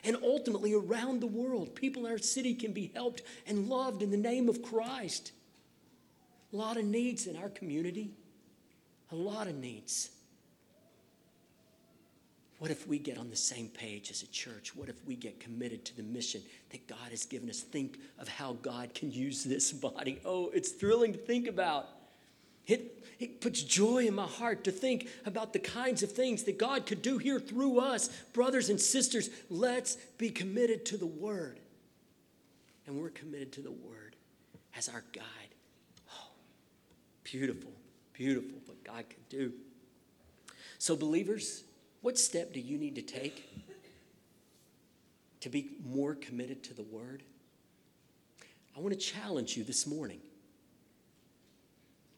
And 0.03 0.15
ultimately, 0.23 0.73
around 0.73 1.19
the 1.19 1.27
world, 1.27 1.75
people 1.75 2.05
in 2.05 2.11
our 2.13 2.17
city 2.17 2.53
can 2.53 2.71
be 2.71 2.89
helped 2.95 3.21
and 3.45 3.67
loved 3.67 4.01
in 4.01 4.09
the 4.09 4.17
name 4.17 4.47
of 4.47 4.61
Christ. 4.61 5.33
A 6.53 6.55
lot 6.55 6.77
of 6.77 6.85
needs 6.85 7.27
in 7.27 7.35
our 7.35 7.49
community, 7.49 8.11
a 9.11 9.15
lot 9.15 9.47
of 9.47 9.55
needs. 9.55 10.09
What 12.59 12.71
if 12.71 12.87
we 12.87 12.97
get 12.97 13.17
on 13.17 13.29
the 13.29 13.35
same 13.35 13.67
page 13.67 14.09
as 14.09 14.23
a 14.23 14.27
church? 14.27 14.73
What 14.73 14.87
if 14.87 15.05
we 15.05 15.15
get 15.15 15.41
committed 15.41 15.83
to 15.85 15.97
the 15.97 16.03
mission 16.03 16.41
that 16.69 16.87
God 16.87 17.09
has 17.09 17.25
given 17.25 17.49
us? 17.49 17.59
Think 17.59 17.99
of 18.17 18.29
how 18.29 18.53
God 18.53 18.93
can 18.93 19.11
use 19.11 19.43
this 19.43 19.71
body. 19.73 20.21
Oh, 20.23 20.49
it's 20.53 20.71
thrilling 20.71 21.11
to 21.11 21.19
think 21.19 21.47
about. 21.47 21.89
It, 22.67 23.05
it 23.19 23.41
puts 23.41 23.63
joy 23.63 24.05
in 24.05 24.13
my 24.13 24.27
heart 24.27 24.65
to 24.65 24.71
think 24.71 25.07
about 25.25 25.53
the 25.53 25.59
kinds 25.59 26.03
of 26.03 26.11
things 26.11 26.43
that 26.43 26.57
God 26.57 26.85
could 26.85 27.01
do 27.01 27.17
here 27.17 27.39
through 27.39 27.79
us. 27.79 28.09
Brothers 28.33 28.69
and 28.69 28.79
sisters, 28.79 29.29
let's 29.49 29.95
be 30.17 30.29
committed 30.29 30.85
to 30.87 30.97
the 30.97 31.07
Word. 31.07 31.59
And 32.85 32.99
we're 32.99 33.09
committed 33.09 33.53
to 33.53 33.61
the 33.61 33.71
Word 33.71 34.15
as 34.77 34.89
our 34.89 35.03
guide. 35.13 35.23
Oh, 36.11 36.29
beautiful, 37.23 37.71
beautiful 38.13 38.59
what 38.65 38.83
God 38.83 39.05
can 39.09 39.23
do. 39.29 39.53
So, 40.77 40.95
believers, 40.95 41.63
what 42.01 42.17
step 42.19 42.53
do 42.53 42.59
you 42.59 42.77
need 42.77 42.95
to 42.95 43.01
take 43.01 43.43
to 45.39 45.49
be 45.49 45.69
more 45.85 46.15
committed 46.15 46.63
to 46.65 46.73
the 46.73 46.83
Word? 46.83 47.23
I 48.75 48.79
want 48.79 48.93
to 48.93 48.99
challenge 48.99 49.57
you 49.57 49.63
this 49.63 49.87
morning. 49.87 50.19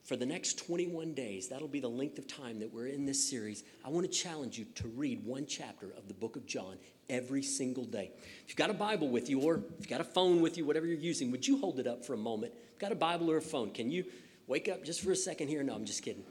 For 0.10 0.16
the 0.16 0.26
next 0.26 0.58
21 0.66 1.14
days, 1.14 1.50
that'll 1.50 1.68
be 1.68 1.82
the 1.82 1.88
length 1.88 2.18
of 2.18 2.26
time 2.26 2.58
that 2.62 2.74
we're 2.74 2.88
in 2.88 3.06
this 3.06 3.30
series. 3.30 3.64
I 3.86 3.90
want 3.90 4.12
to 4.12 4.12
challenge 4.12 4.58
you 4.58 4.66
to 4.74 4.88
read 4.88 5.24
one 5.24 5.46
chapter 5.46 5.86
of 5.96 6.08
the 6.08 6.16
book 6.16 6.36
of 6.36 6.48
John 6.48 6.78
every 7.12 7.44
single 7.44 7.86
day. 7.86 8.10
If 8.44 8.46
you've 8.48 8.58
got 8.58 8.72
a 8.72 8.74
Bible 8.74 9.10
with 9.10 9.30
you, 9.30 9.40
or 9.42 9.58
if 9.58 9.62
you've 9.78 9.88
got 9.88 10.02
a 10.02 10.04
phone 10.04 10.42
with 10.42 10.58
you, 10.58 10.66
whatever 10.66 10.88
you're 10.88 10.98
using, 10.98 11.30
would 11.30 11.48
you 11.48 11.60
hold 11.60 11.80
it 11.80 11.86
up 11.86 12.04
for 12.04 12.16
a 12.16 12.18
moment? 12.18 12.54
Got 12.80 12.92
a 12.92 12.96
Bible 12.96 13.30
or 13.30 13.38
a 13.38 13.42
phone, 13.42 13.70
can 13.70 13.92
you 13.92 14.04
wake 14.48 14.68
up 14.68 14.84
just 14.84 15.02
for 15.02 15.12
a 15.12 15.16
second 15.16 15.48
here? 15.48 15.62
No, 15.62 15.76
I'm 15.76 15.86
just 15.86 16.02
kidding. 16.02 16.24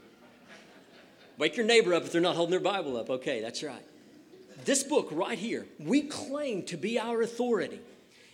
Wake 1.37 1.55
your 1.55 1.65
neighbor 1.65 1.93
up 1.93 2.03
if 2.03 2.11
they're 2.11 2.19
not 2.19 2.35
holding 2.35 2.51
their 2.51 2.59
Bible 2.59 2.97
up. 2.97 3.09
Okay, 3.09 3.39
that's 3.39 3.63
right. 3.63 3.85
This 4.65 4.83
book 4.83 5.07
right 5.09 5.39
here, 5.39 5.65
we 5.79 6.01
claim 6.01 6.63
to 6.63 6.75
be 6.75 6.99
our 6.99 7.21
authority. 7.21 7.79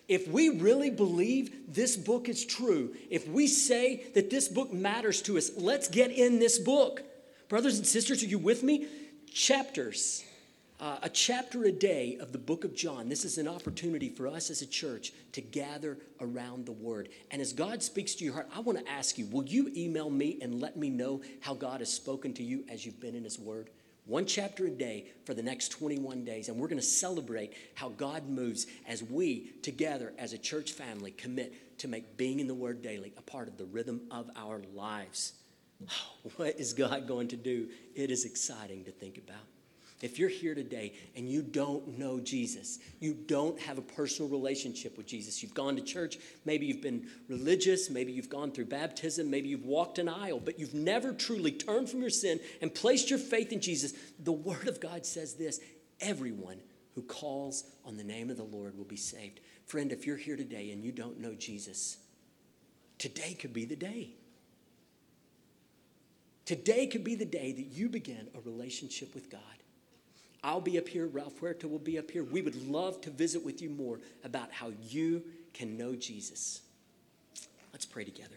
If 0.08 0.28
we 0.28 0.50
really 0.50 0.89
believe 0.89 1.74
this 1.74 1.96
book 1.96 2.30
is 2.30 2.46
true, 2.46 2.96
if 3.10 3.28
we 3.28 3.48
say 3.48 4.06
that 4.13 4.30
this 4.30 4.48
book 4.48 4.72
matters 4.72 5.22
to 5.24 5.38
us, 5.38 5.52
let's 5.58 5.88
get 5.88 6.12
in 6.12 6.39
this 6.39 6.60
book. 6.60 7.04
Brothers 7.50 7.78
and 7.78 7.88
sisters, 7.88 8.24
are 8.24 8.28
you 8.28 8.38
with 8.38 8.63
me? 8.63 8.88
Chapters 9.32 10.24
uh, 10.80 10.98
a 11.04 11.10
chapter 11.10 11.63
a 11.63 11.72
day 11.72 12.18
of 12.20 12.32
the 12.32 12.38
book 12.38 12.63
of 12.65 12.76
John. 12.76 13.08
This 13.08 13.24
is 13.24 13.38
an 13.38 13.48
opportunity 13.48 14.10
for 14.10 14.28
us 14.28 14.50
as 14.50 14.62
a 14.62 14.68
church 14.68 15.13
to 15.32 15.41
gather 15.41 15.98
around 16.20 16.65
the 16.65 16.74
word. 16.74 17.10
And 17.32 17.41
as 17.41 17.54
God 17.54 17.82
speaks 17.82 18.15
to 18.15 18.26
your 18.26 18.34
heart, 18.34 18.50
I 18.54 18.60
want 18.60 18.80
to 18.80 18.91
ask 18.91 19.18
you 19.18 19.26
will 19.28 19.46
you 19.46 19.72
email 19.76 20.10
me 20.10 20.38
and 20.41 20.60
let 20.60 20.76
me 20.76 20.89
know 20.89 21.22
how 21.39 21.54
God 21.54 21.80
has 21.80 21.91
spoken 21.91 22.34
to 22.34 22.44
you 22.44 22.65
as 22.70 22.86
you've 22.86 23.00
been 23.00 23.15
in 23.15 23.24
His 23.24 23.39
word? 23.39 23.70
One 24.06 24.28
chapter 24.28 24.68
a 24.68 24.70
day 24.70 25.08
for 25.26 25.34
the 25.34 25.41
next 25.41 25.70
21 25.70 26.24
days. 26.24 26.48
And 26.48 26.58
we're 26.58 26.68
going 26.68 26.80
to 26.80 26.86
celebrate 26.86 27.54
how 27.74 27.89
God 27.89 28.30
moves 28.30 28.68
as 28.88 29.02
we, 29.02 29.52
together 29.63 30.13
as 30.20 30.34
a 30.34 30.38
church 30.38 30.74
family, 30.74 31.12
commit 31.12 31.78
to 31.80 31.88
make 31.88 32.15
being 32.15 32.39
in 32.39 32.48
the 32.48 32.54
Word 32.54 32.82
daily 32.84 33.13
a 33.18 33.22
part 33.22 33.48
of 33.48 33.58
the 33.58 33.65
rhythm 33.65 34.02
of 34.12 34.30
our 34.36 34.62
lives. 34.74 35.34
What 36.38 36.60
is 36.60 36.74
God 36.74 37.08
going 37.08 37.28
to 37.30 37.36
do? 37.36 37.68
It 37.94 38.10
is 38.10 38.26
exciting 38.26 38.86
to 38.86 38.91
think 38.91 39.20
about. 39.20 39.44
If 40.01 40.19
you're 40.19 40.29
here 40.29 40.53
today 40.53 40.93
and 41.15 41.29
you 41.29 41.41
don't 41.41 41.97
know 41.97 42.19
Jesus, 42.19 42.79
you 42.99 43.13
don't 43.13 43.58
have 43.62 43.77
a 43.77 43.81
personal 43.81 44.29
relationship 44.29 44.97
with 44.97 45.08
Jesus, 45.08 45.41
you've 45.41 45.53
gone 45.53 45.77
to 45.77 45.81
church, 45.81 46.17
maybe 46.43 46.65
you've 46.65 46.81
been 46.81 47.08
religious, 47.29 47.89
maybe 47.89 48.12
you've 48.12 48.29
gone 48.29 48.51
through 48.51 48.65
baptism, 48.65 49.29
maybe 49.29 49.47
you've 49.47 49.65
walked 49.65 49.97
an 49.97 50.10
aisle, 50.10 50.41
but 50.41 50.60
you've 50.60 50.73
never 50.73 51.13
truly 51.13 51.51
turned 51.51 51.89
from 51.89 52.01
your 52.01 52.10
sin 52.10 52.41
and 52.62 52.75
placed 52.75 53.10
your 53.10 53.19
faith 53.19 53.53
in 53.53 53.62
Jesus, 53.62 53.93
the 54.19 54.34
Word 54.34 54.67
of 54.67 54.81
God 54.81 55.05
says 55.05 55.36
this 55.36 55.62
everyone 56.01 56.60
who 56.93 57.01
calls 57.01 57.63
on 57.86 57.95
the 57.95 58.03
name 58.03 58.29
of 58.29 58.38
the 58.38 58.43
Lord 58.43 58.77
will 58.77 58.86
be 58.86 58.97
saved. 58.97 59.39
Friend, 59.65 59.91
if 59.91 60.05
you're 60.05 60.17
here 60.17 60.36
today 60.36 60.71
and 60.71 60.84
you 60.84 60.91
don't 60.91 61.19
know 61.19 61.36
Jesus, 61.36 61.97
today 62.97 63.34
could 63.34 63.53
be 63.53 63.63
the 63.65 63.75
day. 63.77 64.10
Today 66.45 66.86
could 66.86 67.03
be 67.03 67.15
the 67.15 67.25
day 67.25 67.53
that 67.53 67.65
you 67.65 67.89
begin 67.89 68.27
a 68.36 68.39
relationship 68.41 69.15
with 69.15 69.31
God. 69.31 69.41
I'll 70.45 70.62
be 70.62 70.77
up 70.77 70.88
here, 70.88 71.08
Ralph 71.08 71.39
Huerta 71.41 71.67
will 71.67 71.79
be 71.79 71.97
up 71.97 72.12
here. 72.12 72.23
We 72.23 72.43
would 72.43 72.67
love 72.67 73.01
to 73.01 73.10
visit 73.10 73.43
with 73.43 73.63
you 73.63 73.69
more 73.71 73.99
about 74.23 74.51
how 74.51 74.71
you 74.88 75.23
can 75.53 75.75
know 75.75 75.95
Jesus. 75.95 76.62
Let's 77.73 77.88
pray 77.88 78.03
together. 78.03 78.36